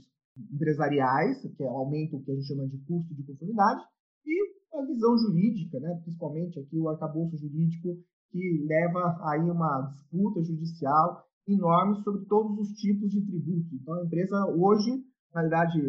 [0.51, 3.83] empresariais, que é o aumento que a gente chama de custo de conformidade,
[4.25, 7.97] e a visão jurídica, né, principalmente aqui o arcabouço jurídico,
[8.29, 13.73] que leva aí uma disputa judicial enorme sobre todos os tipos de tributos.
[13.73, 15.03] Então, a empresa hoje,
[15.33, 15.79] na verdade,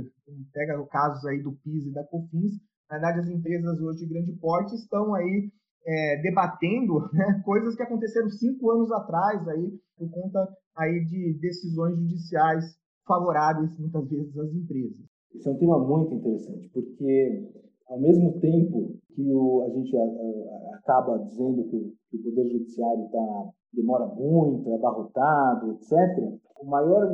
[0.52, 2.52] pega casos aí do PIS e da COFINS,
[2.90, 5.50] na verdade, as empresas hoje de grande porte estão aí
[5.86, 11.96] é, debatendo né, coisas que aconteceram cinco anos atrás aí por conta aí de decisões
[11.96, 12.64] judiciais
[13.06, 14.98] favoráveis muitas vezes às empresas.
[15.34, 17.48] Esse é um tema muito interessante porque
[17.88, 22.22] ao mesmo tempo que o, a gente a, a, acaba dizendo que o, que o
[22.22, 27.04] poder judiciário tá, demora muito, é abarrotado, etc., o maior,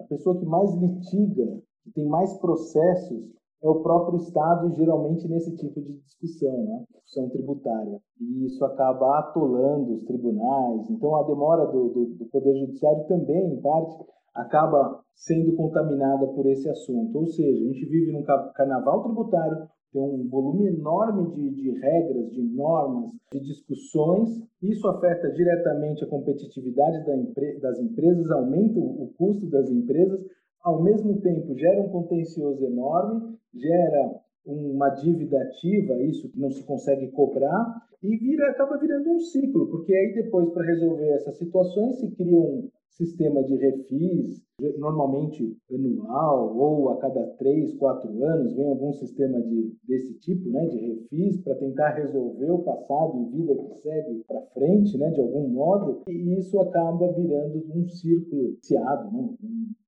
[0.00, 3.32] a pessoa que mais litiga, que tem mais processos,
[3.64, 6.84] é o próprio Estado, geralmente nesse tipo de discussão, né?
[6.92, 7.98] discussão tributária.
[8.20, 10.90] E isso acaba atolando os tribunais.
[10.90, 16.44] Então, a demora do, do, do Poder Judiciário também, em parte, acaba sendo contaminada por
[16.46, 17.16] esse assunto.
[17.18, 18.22] Ou seja, a gente vive num
[18.52, 24.28] carnaval tributário, tem um volume enorme de, de regras, de normas, de discussões.
[24.60, 30.20] Isso afeta diretamente a competitividade da empre das empresas, aumenta o custo das empresas,
[30.62, 36.62] ao mesmo tempo gera um contencioso enorme, gera uma dívida ativa, isso que não se
[36.64, 41.98] consegue cobrar, e vira, acaba virando um ciclo, porque aí depois, para resolver essas situações,
[42.00, 44.44] se cria um sistema de refis,
[44.78, 50.66] normalmente anual ou a cada três, quatro anos, vem algum sistema de, desse tipo, né,
[50.66, 55.20] de refis, para tentar resolver o passado e vida que segue para frente, né, de
[55.20, 59.34] algum modo, e isso acaba virando um círculo viciado, né,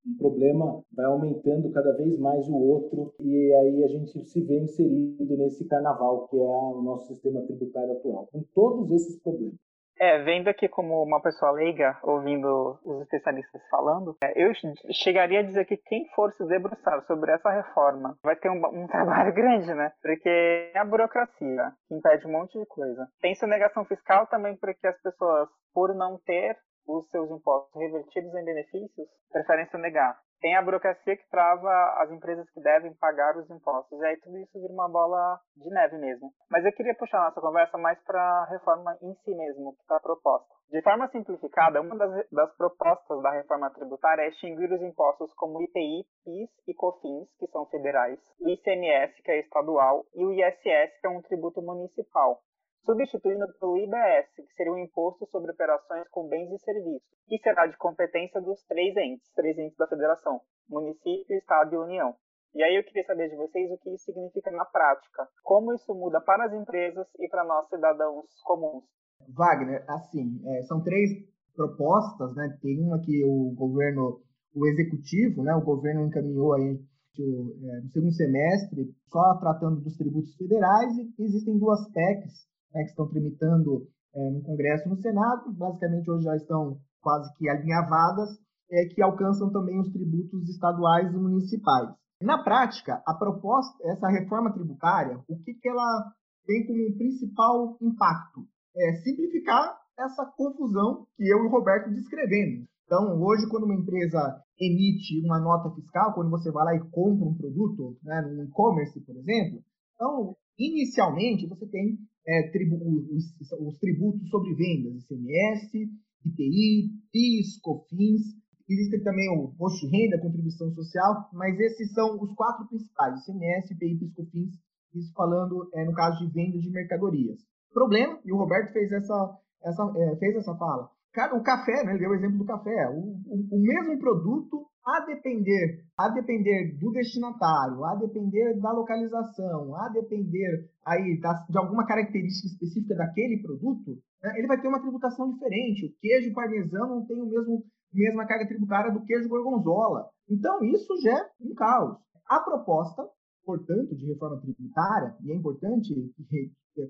[0.06, 4.60] um problema vai aumentando cada vez mais o outro e aí a gente se vê
[4.60, 9.56] inserido nesse carnaval que é o nosso sistema tributário atual, com todos esses problemas.
[9.98, 14.52] É, vendo aqui como uma pessoa leiga, ouvindo os especialistas falando, é, eu
[14.92, 18.86] chegaria a dizer que quem for se debruçar sobre essa reforma vai ter um, um
[18.88, 19.90] trabalho grande, né?
[20.02, 20.28] Porque
[20.74, 23.08] é a burocracia que impede um monte de coisa.
[23.22, 28.44] Tem sonegação fiscal também porque as pessoas, por não ter os seus impostos revertidos em
[28.44, 30.18] benefícios, preferem sonegar.
[30.40, 31.70] Tem a burocracia que trava
[32.02, 33.98] as empresas que devem pagar os impostos.
[33.98, 36.30] E aí tudo isso vira uma bola de neve mesmo.
[36.50, 39.98] Mas eu queria puxar nossa conversa mais para a reforma em si mesmo, que está
[39.98, 40.54] proposta.
[40.70, 45.62] De forma simplificada, uma das, das, propostas da reforma tributária é extinguir os impostos como
[45.62, 51.00] IPI, PIS e COFINS, que são federais, o ICMS, que é estadual, e o ISS,
[51.00, 52.40] que é um tributo municipal
[52.86, 57.66] substituindo pelo IBS, que seria o Imposto sobre Operações com Bens e Serviços, que será
[57.66, 62.14] de competência dos três entes, três entes da federação, município, estado e união.
[62.54, 65.92] E aí eu queria saber de vocês o que isso significa na prática, como isso
[65.94, 68.84] muda para as empresas e para nós cidadãos comuns.
[69.28, 71.10] Wagner, assim, é, são três
[71.54, 72.56] propostas, né?
[72.62, 74.22] Tem uma que o governo,
[74.54, 75.54] o executivo, né?
[75.54, 76.80] O governo encaminhou aí
[77.18, 82.90] é, no segundo semestre, só tratando dos tributos federais, e existem duas PECs né, que
[82.90, 88.30] estão tramitando é, no Congresso e no Senado, basicamente hoje já estão quase que alinhavadas,
[88.70, 91.90] é, que alcançam também os tributos estaduais e municipais.
[92.20, 96.12] Na prática, a proposta, essa reforma tributária, o que, que ela
[96.46, 98.46] tem como principal impacto?
[98.76, 102.66] É simplificar essa confusão que eu e o Roberto descrevemos.
[102.84, 107.26] Então, hoje, quando uma empresa emite uma nota fiscal, quando você vai lá e compra
[107.26, 109.60] um produto, né, no e-commerce, por exemplo,
[109.94, 113.24] então, inicialmente, você tem é, tribu os,
[113.60, 115.88] os, tributos sobre vendas, ICMS,
[116.26, 118.22] IPI, PIS, COFINS.
[118.68, 123.72] Existe também o imposto de renda, contribuição social, mas esses são os quatro principais, ICMS,
[123.74, 124.54] IPI, PIS, COFINS,
[124.94, 127.38] isso falando é, no caso de venda de mercadorias.
[127.72, 130.90] problema, e o Roberto fez essa, essa, é, fez essa fala.
[131.32, 135.00] O café, né, ele deu o exemplo do café, o, o, o mesmo produto a
[135.00, 141.84] depender, a depender do destinatário, a depender da localização, a depender aí da, de alguma
[141.84, 145.86] característica específica daquele produto, né, ele vai ter uma tributação diferente.
[145.86, 150.08] O queijo parmesão não tem o mesmo mesma carga tributária do queijo gorgonzola.
[150.30, 151.98] Então isso é um caos.
[152.28, 153.08] A proposta,
[153.44, 155.94] portanto, de reforma tributária, e é importante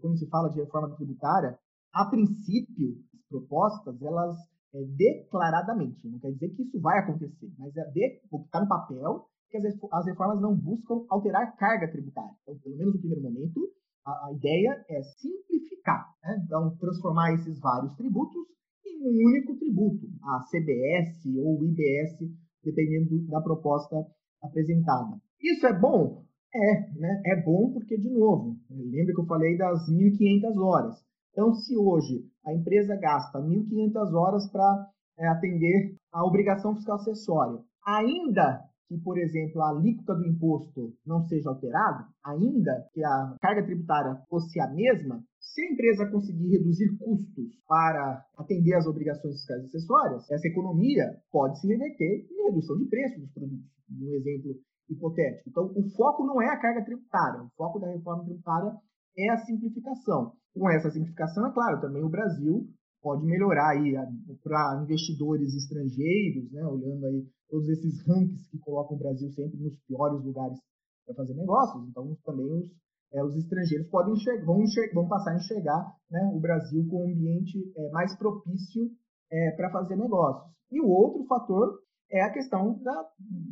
[0.01, 1.59] quando se fala de reforma tributária,
[1.95, 4.37] a princípio, as propostas, elas
[4.77, 8.61] é, declaradamente, não quer dizer que isso vai acontecer, mas é de, o que está
[8.61, 12.37] no papel, que as, as reformas não buscam alterar carga tributária.
[12.43, 13.61] Então, pelo menos no primeiro momento,
[14.05, 16.43] a, a ideia é simplificar, né?
[16.45, 18.47] então transformar esses vários tributos
[18.85, 22.19] em um único tributo, a CBS ou IBS,
[22.63, 23.97] dependendo da proposta
[24.43, 25.17] apresentada.
[25.41, 26.25] Isso é bom?
[26.55, 27.23] É, né?
[27.27, 30.95] É bom porque, de novo, lembra que eu falei das 1.500 horas.
[31.37, 37.61] Então, se hoje a empresa gasta 1.500 horas para é, atender a obrigação fiscal acessória,
[37.87, 43.67] ainda que, por exemplo, a alíquota do imposto não seja alterada, ainda que a carga
[43.67, 49.65] tributária fosse a mesma, se a empresa conseguir reduzir custos para atender às obrigações fiscais
[49.67, 53.67] acessórias, essa economia pode se reverter em redução de preço dos produtos.
[53.91, 54.57] Um exemplo
[54.89, 55.51] hipotético.
[55.51, 58.73] Então, o foco não é a carga tributária, o foco da reforma tributária
[59.17, 60.33] é a simplificação.
[60.55, 62.67] Com essa simplificação, é claro, também o Brasil
[63.03, 63.95] pode melhorar aí
[64.43, 69.79] para investidores estrangeiros, né, olhando aí todos esses rankings que colocam o Brasil sempre nos
[69.87, 70.59] piores lugares
[71.05, 71.89] para fazer negócios.
[71.89, 72.67] Então, também os,
[73.13, 74.59] é, os estrangeiros podem vão,
[74.95, 78.91] vão passar a enxergar né, o Brasil com um ambiente é, mais propício
[79.31, 80.53] é, para fazer negócios.
[80.73, 81.79] E o outro fator
[82.11, 83.05] é a questão da,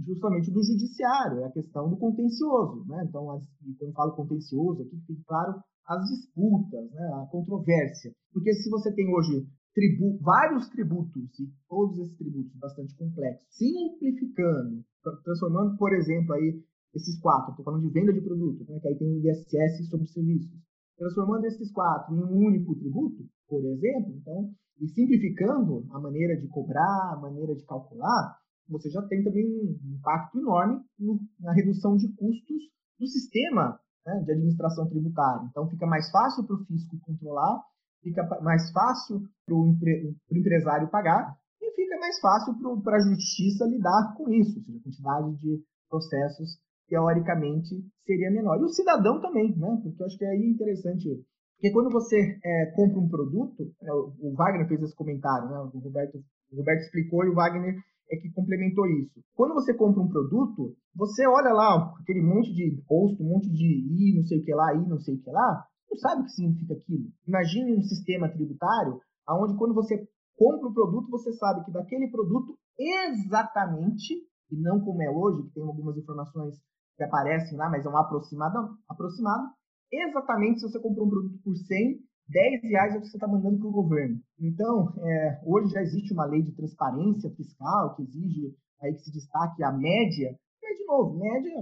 [0.06, 2.84] justamente do judiciário, é a questão do contencioso.
[2.86, 3.04] Né?
[3.08, 3.42] Então, as,
[3.78, 7.10] quando eu falo contencioso, aqui fica claro as disputas, né?
[7.22, 8.12] a controvérsia.
[8.32, 14.84] Porque se você tem hoje tribu vários tributos, e todos esses tributos bastante complexos, simplificando,
[15.24, 16.62] transformando, por exemplo, aí
[16.94, 18.78] esses quatro, estou falando de venda de produto, né?
[18.78, 20.62] que aí tem o ISS sobre serviços,
[20.96, 26.46] transformando esses quatro em um único tributo, por exemplo, então, e simplificando a maneira de
[26.48, 31.96] cobrar, a maneira de calcular, você já tem também um impacto enorme no, na redução
[31.96, 32.62] de custos
[32.98, 35.46] do sistema né, de administração tributária.
[35.50, 37.62] Então, fica mais fácil para o fisco controlar,
[38.02, 43.66] fica mais fácil para o empre, empresário pagar e fica mais fácil para a justiça
[43.66, 48.60] lidar com isso, seja, a quantidade de processos teoricamente seria menor.
[48.60, 49.80] E o cidadão também, né?
[49.82, 51.24] Porque eu acho que é interessante.
[51.56, 55.58] Porque quando você é, compra um produto, é, o Wagner fez esse comentário, né?
[55.72, 56.22] O Roberto,
[56.52, 57.74] o Roberto explicou e o Wagner
[58.10, 59.20] é que complementou isso.
[59.34, 63.64] Quando você compra um produto, você olha lá aquele monte de imposto, um monte de
[63.64, 66.24] I, não sei o que lá, I, não sei o que lá, não sabe o
[66.24, 67.08] que significa aquilo.
[67.26, 69.96] Imagine um sistema tributário onde quando você
[70.36, 74.14] compra um produto, você sabe que daquele produto exatamente,
[74.50, 76.56] e não como é hoje, que tem algumas informações
[76.96, 79.48] que aparecem lá, mas é um aproximado, aproximado
[79.92, 83.28] exatamente se você comprou um produto por 100, 10 reais é o que você está
[83.28, 84.18] mandando para o governo.
[84.40, 89.12] Então, é, hoje já existe uma lei de transparência fiscal que exige aí que se
[89.12, 91.52] destaque a média, mas, de novo, média,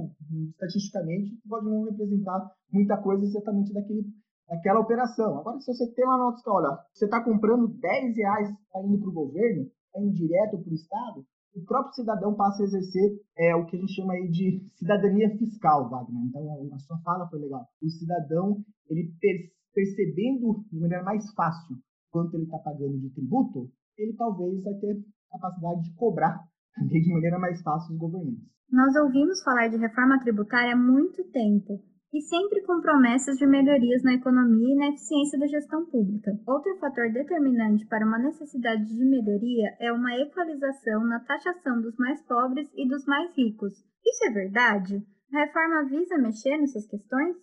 [0.50, 4.04] estatisticamente, pode não representar muita coisa exatamente daquele,
[4.48, 5.38] daquela operação.
[5.38, 9.00] Agora, se você tem uma nota fiscal, olha, você está comprando 10 reais, está indo
[9.00, 13.20] para o governo, está indo direto para o Estado, o próprio cidadão passa a exercer
[13.36, 16.22] é, o que a gente chama aí de cidadania fiscal, Wagner.
[16.24, 17.66] Então, a sua fala foi legal.
[17.82, 19.12] O cidadão, ele
[19.74, 21.76] percebendo de maneira mais fácil
[22.10, 24.96] quanto ele está pagando de tributo, ele talvez vai ter
[25.30, 26.38] capacidade de cobrar
[26.76, 28.50] de maneira mais fácil os governantes.
[28.70, 31.82] Nós ouvimos falar de reforma tributária há muito tempo,
[32.12, 36.30] e sempre com promessas de melhorias na economia e na eficiência da gestão pública.
[36.46, 42.20] Outro fator determinante para uma necessidade de melhoria é uma equalização na taxação dos mais
[42.26, 43.72] pobres e dos mais ricos.
[44.04, 45.02] Isso é verdade?
[45.32, 47.34] A reforma visa mexer nessas questões?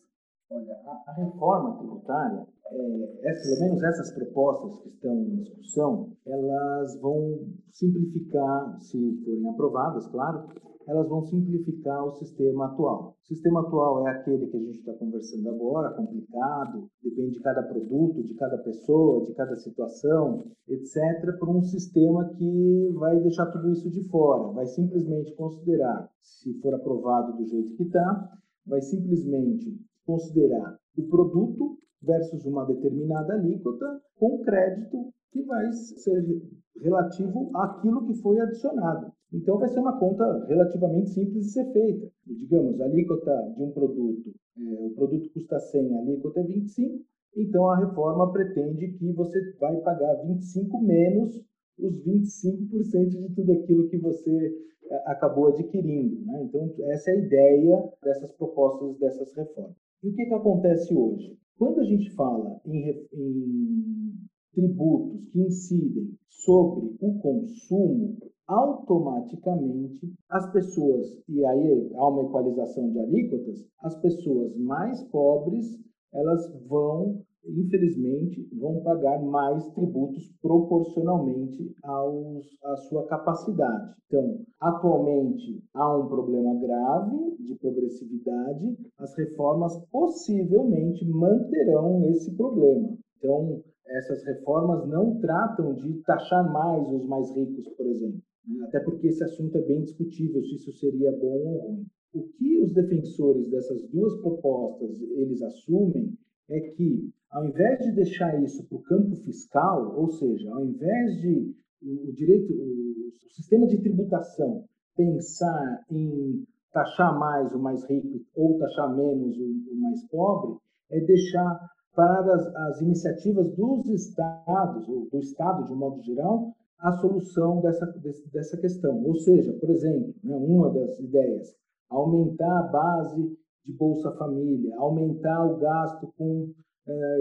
[0.52, 6.12] Olha, a, a reforma tributária, é, é, pelo menos essas propostas que estão em discussão,
[6.26, 10.48] elas vão simplificar, se forem aprovadas, claro,
[10.88, 13.16] elas vão simplificar o sistema atual.
[13.24, 17.62] O sistema atual é aquele que a gente está conversando agora, complicado, depende de cada
[17.62, 23.70] produto, de cada pessoa, de cada situação, etc., por um sistema que vai deixar tudo
[23.70, 28.32] isso de fora, vai simplesmente considerar, se for aprovado do jeito que está,
[28.66, 33.86] vai simplesmente considerar o produto versus uma determinada alíquota
[34.18, 36.42] com crédito que vai ser
[36.82, 39.12] relativo àquilo que foi adicionado.
[39.32, 42.08] Então, vai ser uma conta relativamente simples de ser feita.
[42.26, 47.06] Digamos, a alíquota de um produto, é, o produto custa 100, a alíquota é 25,
[47.38, 51.40] Então a reforma pretende que você vai pagar 25 menos
[51.78, 54.52] os 25% de tudo aquilo que você
[54.92, 56.26] eh, acabou adquirindo.
[56.26, 56.44] Né?
[56.44, 59.78] Então essa é a ideia dessas propostas, dessas reformas.
[60.02, 61.38] E o que, que acontece hoje?
[61.58, 64.14] Quando a gente fala em, em
[64.54, 73.00] tributos que incidem sobre o consumo, automaticamente as pessoas, e aí há uma equalização de
[73.00, 75.78] alíquotas, as pessoas mais pobres
[76.12, 77.22] elas vão,
[77.58, 83.96] infelizmente, vão pagar mais tributos proporcionalmente aos, à sua capacidade.
[84.08, 92.98] Então, atualmente há um problema grave de progressividade, as reformas possivelmente manterão esse problema.
[93.18, 98.22] Então, essas reformas não tratam de taxar mais os mais ricos, por exemplo.
[98.48, 98.66] Né?
[98.66, 101.86] Até porque esse assunto é bem discutível se isso seria bom ou ruim.
[102.14, 106.18] O que os defensores dessas duas propostas eles assumem
[106.50, 111.22] é que, ao invés de deixar isso para o campo fiscal, ou seja, ao invés
[111.22, 114.66] de o, direito, o, sistema de tributação
[114.96, 120.58] pensar em taxar mais o mais rico ou taxar menos o, mais pobre,
[120.92, 126.54] é deixar para as, as, iniciativas dos estados, ou do estado de um modo geral,
[126.80, 127.86] a solução dessa,
[128.32, 129.04] dessa questão.
[129.04, 131.56] Ou seja, por exemplo, né, uma das ideias,
[131.90, 136.54] aumentar a base de Bolsa Família, aumentar o gasto com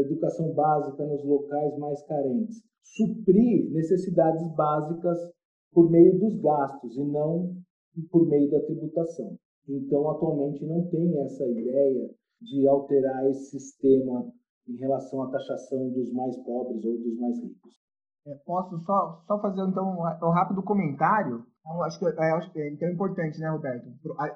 [0.01, 5.19] educação básica nos locais mais carentes, suprir necessidades básicas
[5.73, 7.55] por meio dos gastos e não
[8.11, 9.37] por meio da tributação.
[9.69, 12.11] Então, atualmente não tem essa ideia
[12.41, 14.33] de alterar esse sistema
[14.69, 17.73] em relação à taxação dos mais pobres ou dos mais ricos.
[18.27, 22.61] É, posso só, só fazer então um rápido comentário então, acho que, é, acho que
[22.61, 23.87] é, então é importante, né, Roberto?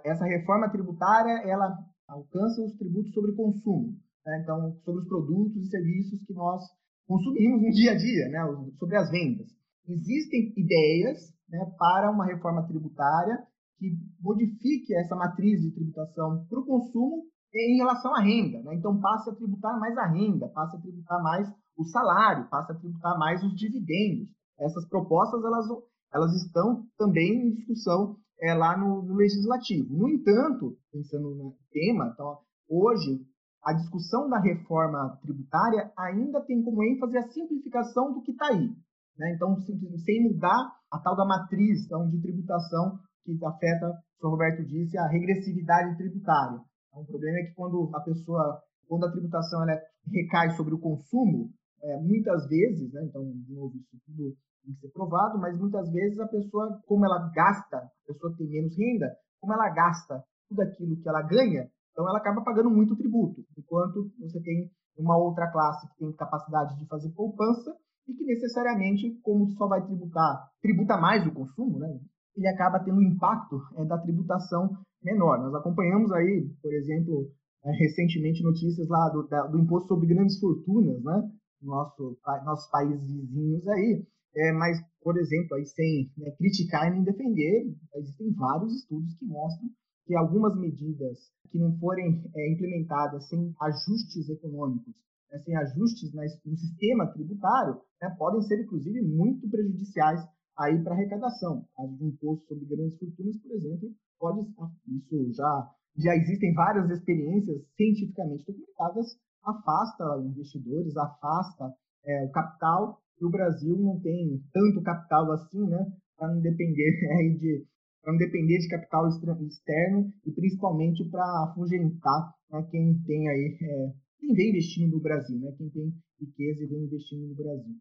[0.05, 4.41] Essa reforma tributária, ela alcança os tributos sobre consumo, né?
[4.43, 6.63] então, sobre os produtos e serviços que nós
[7.07, 8.41] consumimos no dia a dia, né?
[8.79, 9.49] sobre as vendas.
[9.89, 13.39] Existem ideias né, para uma reforma tributária
[13.79, 18.63] que modifique essa matriz de tributação para o consumo em relação à renda.
[18.63, 18.77] Né?
[18.77, 22.75] Então, passe a tributar mais a renda, passe a tributar mais o salário, passe a
[22.77, 24.29] tributar mais os dividendos.
[24.59, 25.67] Essas propostas, elas
[26.13, 29.97] elas estão também em discussão é, lá no, no, legislativo.
[29.97, 33.25] No entanto, pensando no tema, então, hoje
[33.65, 38.69] a discussão da reforma tributária ainda tem como ênfase a simplificação do que está aí.
[39.17, 39.35] Né?
[39.35, 39.57] Então,
[40.05, 44.99] sem mudar a tal da matriz então, de tributação que afeta, o senhor Roberto disse,
[44.99, 46.61] a regressividade tributária.
[46.89, 50.81] Então, o problema é que quando a pessoa, quando a tributação ela recai sobre o
[50.81, 51.51] consumo,
[51.83, 55.91] é, muitas vezes, né, então, de novo, isso tudo tem que ser provado, mas muitas
[55.91, 60.63] vezes a pessoa, como ela gasta, a pessoa tem menos renda, como ela gasta tudo
[60.63, 65.51] aquilo que ela ganha, então ela acaba pagando muito tributo, enquanto você tem uma outra
[65.51, 67.75] classe que tem capacidade de fazer poupança
[68.09, 72.01] e que necessariamente, como só vai tributar, tributa mais o consumo, né?
[72.37, 74.71] ele acaba tendo um impacto é, da tributação
[75.03, 75.39] menor.
[75.39, 77.31] Nós acompanhamos aí, por exemplo,
[77.65, 81.31] é, recentemente notícias lá do, da, do imposto sobre grandes fortunas, né?
[81.61, 87.05] Nosso, nossos países vizinhos aí, é, mas, por exemplo, aí sem né, criticar e nem
[87.05, 89.69] defender, existem vários estudos que mostram
[90.07, 91.19] que algumas medidas
[91.51, 94.95] que não forem é, implementadas sem ajustes econômicos,
[95.31, 96.13] né, sem ajustes
[96.45, 100.21] no sistema tributário, né, podem ser, inclusive, muito prejudiciais
[100.59, 101.65] aí para a arrecadação.
[101.79, 104.41] O imposto sobre grandes fortunas, por exemplo, pode
[104.87, 109.07] isso já já existem várias experiências cientificamente documentadas,
[109.45, 111.71] afasta investidores, afasta
[112.05, 116.99] é, o capital e o Brasil não tem tanto capital assim, né, para não depender
[117.19, 117.67] aí de
[118.03, 123.93] para não depender de capital externo e principalmente para afugentar né, quem tem aí é,
[124.19, 127.75] quem vem investindo no Brasil, né, quem tem riqueza e vem investindo no Brasil.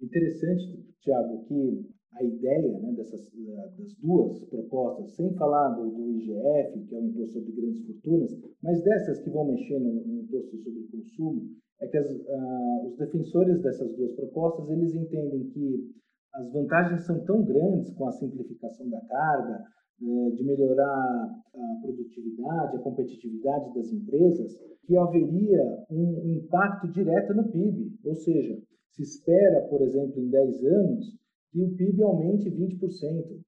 [0.00, 3.26] Interessante, Tiago, que a ideia né, dessas
[3.76, 8.30] das duas propostas, sem falar do, do, IGF, que é o imposto sobre grandes fortunas,
[8.62, 12.96] mas dessas que vão mexer no, no imposto sobre consumo, é que as, uh, os
[12.96, 15.94] defensores dessas duas propostas eles entendem que
[16.36, 19.64] as vantagens são tão grandes com a simplificação da carga,
[20.02, 24.52] uh, de melhorar a produtividade, a competitividade das empresas,
[24.86, 27.98] que haveria um impacto direto no PIB.
[28.04, 28.56] Ou seja,
[28.90, 31.16] se espera, por exemplo, em 10 anos,
[31.50, 33.40] que o PIB aumente 20%.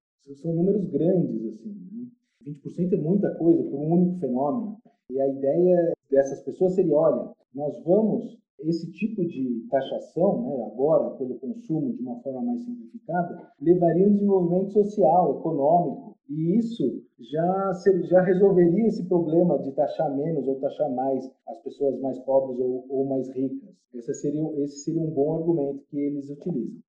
[0.43, 1.74] São números grandes, assim.
[1.93, 2.07] Né?
[2.47, 4.76] 20% é muita coisa por um único fenômeno.
[5.11, 11.11] E a ideia dessas pessoas seria, olha, nós vamos esse tipo de taxação, né, agora
[11.16, 17.72] pelo consumo de uma forma mais simplificada, levaria um desenvolvimento social, econômico, e isso já,
[18.04, 22.84] já resolveria esse problema de taxar menos ou taxar mais as pessoas mais pobres ou,
[22.88, 23.70] ou mais ricas.
[23.94, 26.82] Esse seria, esse seria um bom argumento que eles utilizam.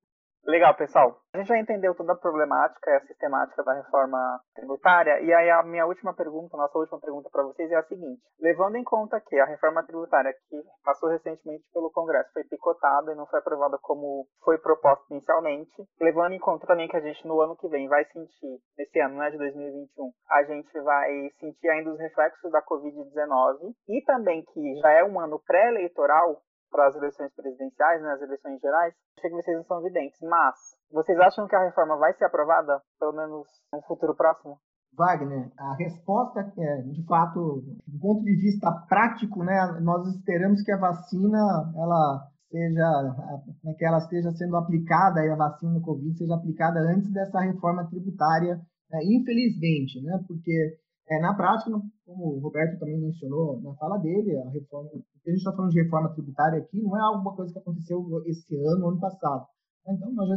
[0.46, 1.20] Legal, pessoal.
[1.32, 5.20] A gente já entendeu toda a problemática e a sistemática da reforma tributária.
[5.20, 8.76] E aí a minha última pergunta, nossa última pergunta para vocês é a seguinte: levando
[8.76, 13.26] em conta que a reforma tributária que passou recentemente pelo Congresso foi picotada e não
[13.26, 15.70] foi aprovada como foi proposta inicialmente,
[16.00, 19.18] levando em conta também que a gente no ano que vem vai sentir, nesse ano,
[19.18, 24.74] né, de 2021, a gente vai sentir ainda os reflexos da Covid-19 e também que
[24.80, 26.40] já é um ano pré-eleitoral,
[26.70, 30.54] para as eleições presidenciais, né, as eleições gerais, sei que vocês não são evidentes, mas
[30.92, 34.58] vocês acham que a reforma vai ser aprovada, pelo menos no futuro próximo?
[34.96, 40.72] Wagner, a resposta é, de fato, do ponto de vista prático, né, nós esperamos que
[40.72, 41.38] a vacina
[41.76, 47.10] ela seja, né, que ela esteja sendo aplicada, a vacina do Covid seja aplicada antes
[47.12, 48.60] dessa reforma tributária,
[48.92, 50.76] é, infelizmente, né, porque
[51.10, 51.70] é, na prática,
[52.06, 55.82] como o Roberto também mencionou na fala dele, a reforma, a gente está falando de
[55.82, 59.44] reforma tributária aqui, não é alguma coisa que aconteceu esse ano, ano passado.
[59.88, 60.36] Então, nós já,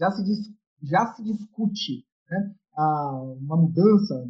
[0.00, 4.28] já, se, já se discute né, a, uma mudança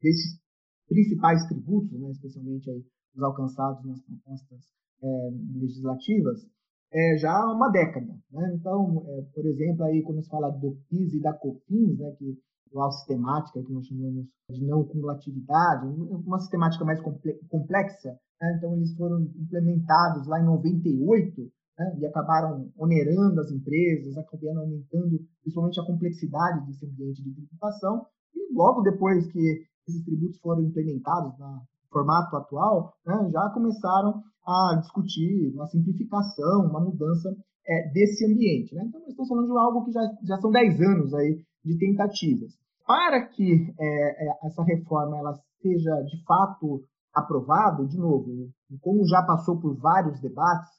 [0.00, 0.40] desses
[0.88, 2.84] principais tributos, né, especialmente aí,
[3.16, 4.60] os alcançados nas propostas
[5.02, 6.46] é, legislativas,
[6.92, 8.14] é, já há uma década.
[8.30, 8.54] Né?
[8.54, 12.38] Então, é, por exemplo, aí quando se fala do PIS e da COFINS, né, que
[12.66, 18.18] atual sistemática que nós chamamos de não cumulatividade, uma sistemática mais complexa.
[18.40, 18.54] Né?
[18.56, 21.40] Então, eles foram implementados lá em 98
[21.78, 21.96] né?
[21.98, 28.06] e acabaram onerando as empresas, acabaram aumentando principalmente a complexidade desse ambiente de tributação.
[28.34, 33.30] E logo depois que esses tributos foram implementados no formato atual, né?
[33.32, 37.34] já começaram a discutir uma simplificação, uma mudança
[37.68, 38.74] é, desse ambiente.
[38.74, 38.84] Né?
[38.86, 42.52] Então, nós estamos falando de algo que já, já são 10 anos aí de tentativas.
[42.86, 48.50] Para que é, é, essa reforma ela seja de fato aprovada, de novo,
[48.80, 50.70] como já passou por vários debates,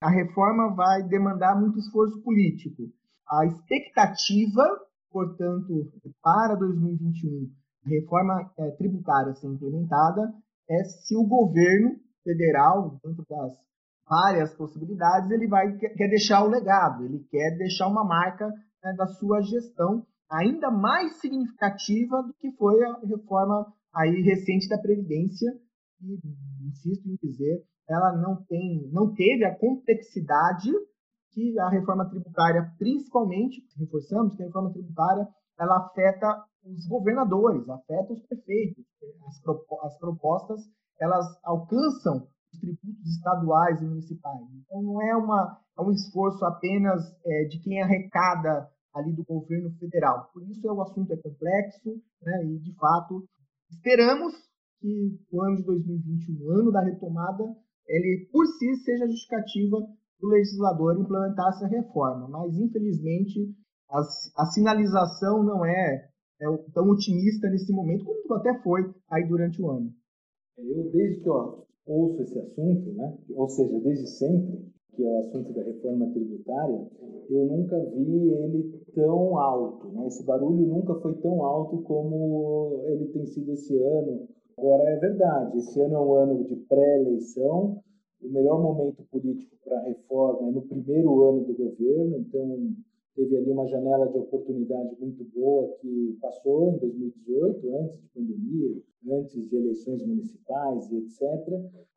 [0.00, 2.84] a reforma vai demandar muito esforço político.
[3.28, 4.62] A expectativa,
[5.10, 5.90] portanto,
[6.22, 7.50] para 2021,
[7.84, 10.32] a reforma é, tributária ser implementada,
[10.70, 13.52] é se o governo federal, dentro das
[14.08, 18.46] várias possibilidades, ele vai quer deixar o legado, ele quer deixar uma marca
[18.82, 24.78] né, da sua gestão ainda mais significativa do que foi a reforma aí recente da
[24.78, 25.50] previdência.
[26.02, 26.18] E
[26.68, 30.70] insisto em dizer ela não tem não teve a complexidade
[31.32, 35.26] que a reforma tributária principalmente reforçamos que a reforma tributária
[35.58, 38.84] ela afeta os governadores afeta os prefeitos
[39.26, 39.36] as,
[39.84, 40.60] as propostas
[40.98, 42.26] elas alcançam
[42.64, 47.82] tributos estaduais e municipais então não é uma é um esforço apenas é, de quem
[47.82, 50.30] arrecada ali do governo federal.
[50.32, 52.44] Por isso é o assunto é complexo, né?
[52.46, 53.24] E de fato
[53.70, 54.32] esperamos
[54.80, 57.44] que o ano de 2021, o ano da retomada,
[57.88, 59.78] ele por si seja justificativa
[60.20, 62.28] do legislador implementar essa reforma.
[62.28, 63.52] Mas infelizmente
[63.90, 66.08] a, a sinalização não é,
[66.40, 69.92] é, tão otimista nesse momento como até foi aí durante o ano.
[70.56, 73.16] Eu desde que eu ouço esse assunto, né?
[73.34, 76.86] Ou seja, desde sempre que é o assunto da reforma tributária,
[77.28, 79.88] eu nunca vi ele tão alto.
[79.88, 80.06] Né?
[80.06, 84.28] Esse barulho nunca foi tão alto como ele tem sido esse ano.
[84.56, 87.82] Agora, é verdade, esse ano é um ano de pré-eleição,
[88.22, 92.72] o melhor momento político para a reforma é no primeiro ano do governo, então
[93.14, 98.82] teve ali uma janela de oportunidade muito boa que passou em 2018, antes de pandemia,
[99.10, 101.22] antes de eleições municipais e etc.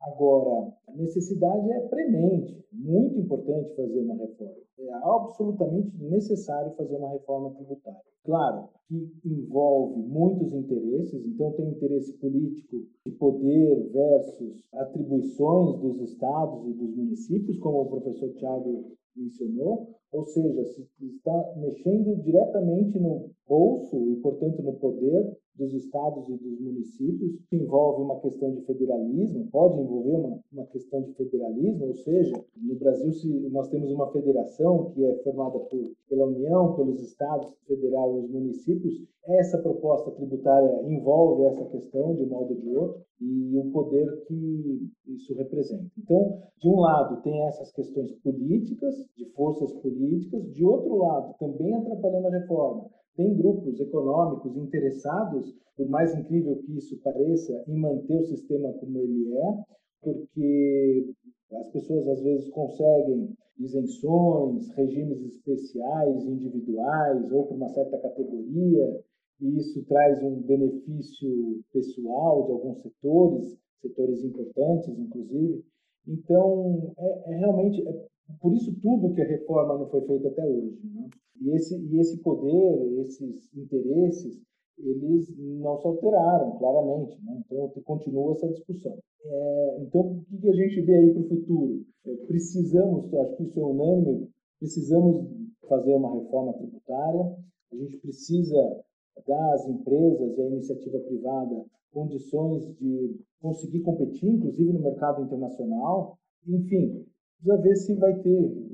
[0.00, 4.56] Agora, a necessidade é premente, muito importante fazer uma reforma.
[4.78, 8.00] É absolutamente necessário fazer uma reforma tributária.
[8.24, 16.66] Claro que envolve muitos interesses, então tem interesse político de poder versus atribuições dos estados
[16.66, 23.30] e dos municípios, como o professor Tiago mencionou, ou seja, se está mexendo diretamente no
[23.48, 29.48] bolso e, portanto, no poder dos estados e dos municípios, envolve uma questão de federalismo,
[29.50, 34.10] pode envolver uma, uma questão de federalismo, ou seja, no Brasil se nós temos uma
[34.12, 40.10] federação que é formada por, pela União, pelos estados federal e os municípios, essa proposta
[40.12, 45.34] tributária envolve essa questão de um modo ou de outro e o poder que isso
[45.34, 45.84] representa.
[45.98, 51.74] Então, de um lado tem essas questões políticas, de forças políticas, de outro lado, também
[51.74, 52.88] atrapalhando a reforma,
[53.18, 59.00] tem grupos econômicos interessados, por mais incrível que isso pareça, em manter o sistema como
[59.00, 59.64] ele é,
[60.00, 61.14] porque
[61.50, 69.02] As pessoas às vezes conseguem isenções, regimes especiais, individuais ou para uma certa categoria,
[69.40, 75.64] e isso traz um benefício pessoal de alguns setores, setores importantes, inclusive.
[76.06, 78.08] Então, é, é realmente é
[78.40, 80.78] por isso tudo que a reforma não foi feita até hoje.
[80.84, 81.08] Né?
[81.40, 84.40] E, esse, e esse poder, esses interesses,
[84.78, 87.16] eles não se alteraram, claramente.
[87.24, 87.42] Né?
[87.44, 88.96] Então, continua essa discussão.
[89.24, 91.84] É, então, o que a gente vê aí para o futuro?
[92.06, 94.28] É, precisamos, acho que isso é unânime,
[94.58, 95.26] precisamos
[95.68, 97.36] fazer uma reforma tributária,
[97.72, 98.80] a gente precisa
[99.26, 106.18] dar às empresas e à iniciativa privada condições de conseguir competir, inclusive no mercado internacional.
[106.46, 107.04] Enfim,
[107.36, 108.68] precisa ver se vai ter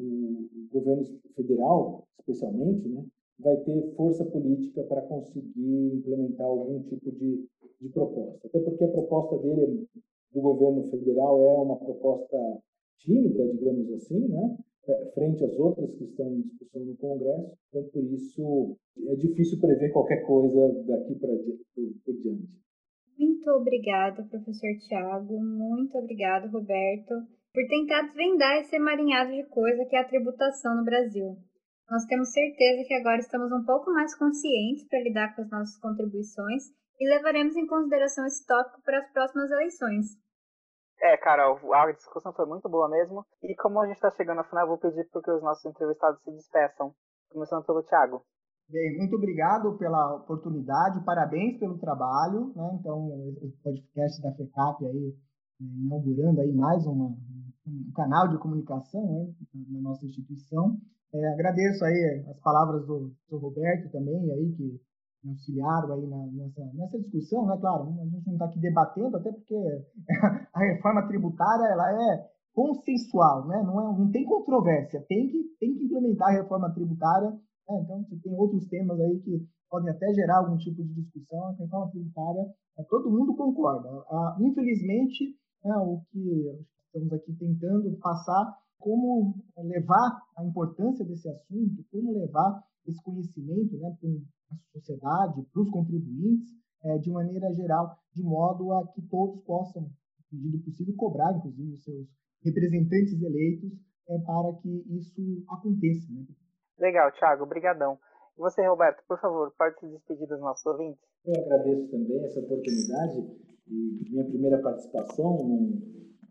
[0.80, 1.04] governo
[1.34, 3.04] federal, especialmente, né,
[3.38, 7.46] vai ter força política para conseguir implementar algum tipo de,
[7.80, 8.46] de proposta.
[8.46, 9.86] Até porque a proposta dele,
[10.32, 12.36] do governo federal, é uma proposta
[12.98, 14.56] tímida, digamos assim, né?
[15.14, 17.56] frente às outras que estão em discussão no Congresso.
[17.68, 18.76] Então, por isso,
[19.08, 21.30] é difícil prever qualquer coisa daqui para
[22.04, 22.48] por diante.
[23.18, 25.40] Muito obrigada, professor Tiago.
[25.40, 27.14] Muito obrigado, Roberto,
[27.54, 31.36] por tentar desvendar esse emaranhado de coisa que é a tributação no Brasil.
[31.88, 35.78] Nós temos certeza que agora estamos um pouco mais conscientes para lidar com as nossas
[35.78, 36.64] contribuições
[36.98, 40.06] e levaremos em consideração esse tópico para as próximas eleições.
[41.00, 43.24] É, Carol, a discussão foi muito boa mesmo.
[43.42, 46.20] E como a gente está chegando ao final, vou pedir para que os nossos entrevistados
[46.22, 46.92] se despeçam.
[47.30, 48.24] Começando pelo Thiago.
[48.68, 52.52] Bem, muito obrigado pela oportunidade, parabéns pelo trabalho.
[52.56, 52.78] Né?
[52.80, 55.14] Então, o podcast da FECAP aí,
[55.84, 57.06] inaugurando aí mais uma,
[57.66, 59.32] um canal de comunicação né,
[59.70, 60.78] na nossa instituição.
[61.12, 64.80] É, agradeço aí as palavras do, do Roberto também, aí, que
[65.22, 67.56] me auxiliaram aí na, nessa, nessa discussão, né?
[67.60, 69.54] Claro, a gente não está aqui debatendo, até porque
[70.52, 73.62] a reforma tributária ela é consensual, né?
[73.62, 77.30] Não, é, não tem controvérsia, tem que, tem que implementar a reforma tributária.
[77.30, 77.80] Né?
[77.82, 81.46] Então, você tem outros temas aí que podem até gerar algum tipo de discussão.
[81.46, 82.46] A reforma tributária,
[82.78, 83.88] é, todo mundo concorda.
[84.10, 91.84] Ah, infelizmente, é, o que estamos aqui tentando passar como levar a importância desse assunto,
[91.90, 94.10] como levar esse conhecimento né, para
[94.56, 96.52] a sociedade, para os contribuintes,
[96.84, 99.82] é, de maneira geral, de modo a que todos possam,
[100.30, 102.06] na medida possível, cobrar, inclusive, os seus
[102.44, 103.72] representantes eleitos
[104.08, 106.12] é, para que isso aconteça.
[106.12, 106.26] Né?
[106.78, 107.98] Legal, Thiago, brigadão.
[108.36, 111.00] Você, Roberto, por favor, pode se despedir dos nossos ouvintes?
[111.24, 113.26] Eu agradeço também essa oportunidade
[113.68, 115.80] e minha primeira participação num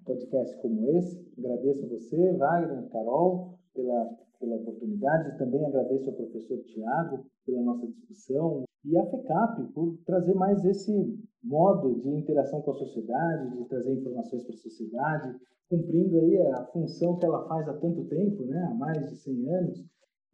[0.06, 1.26] podcast como esse.
[1.38, 5.38] Agradeço a você, Wagner, Carol, pela, pela oportunidade.
[5.38, 11.18] Também agradeço ao professor Tiago pela nossa discussão e a FECAP por trazer mais esse
[11.42, 15.40] modo de interação com a sociedade, de trazer informações para a sociedade,
[15.70, 19.50] cumprindo aí a função que ela faz há tanto tempo, né, há mais de 100
[19.56, 19.86] anos.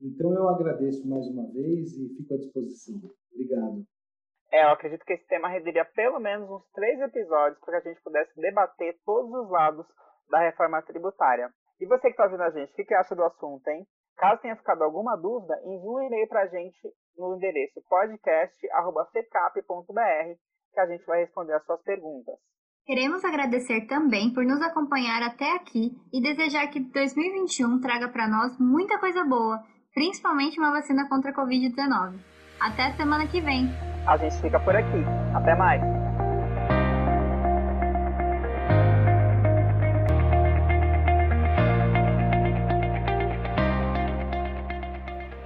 [0.01, 3.01] Então eu agradeço mais uma vez e fico à disposição.
[3.33, 3.83] Obrigado.
[4.51, 7.91] É, eu acredito que esse tema renderia pelo menos uns três episódios para que a
[7.91, 9.85] gente pudesse debater todos os lados
[10.29, 11.51] da reforma tributária.
[11.79, 13.85] E você que está ouvindo a gente, o que, que acha do assunto, hein?
[14.17, 16.77] Caso tenha ficado alguma dúvida, envie um e-mail para a gente
[17.17, 20.39] no endereço podcast.fecap.br
[20.73, 22.35] que a gente vai responder as suas perguntas.
[22.85, 28.57] Queremos agradecer também por nos acompanhar até aqui e desejar que 2021 traga para nós
[28.59, 29.63] muita coisa boa,
[29.93, 32.13] principalmente uma vacina contra a Covid-19.
[32.59, 33.69] Até a semana que vem!
[34.05, 35.03] A gente fica por aqui.
[35.33, 35.81] Até mais.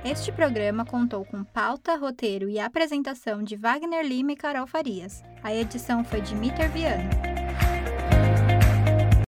[0.06, 5.24] Este programa contou com pauta, roteiro e apresentação de Wagner Lima e Carol Farias.
[5.41, 7.32] A edição foi de Mitter Viana.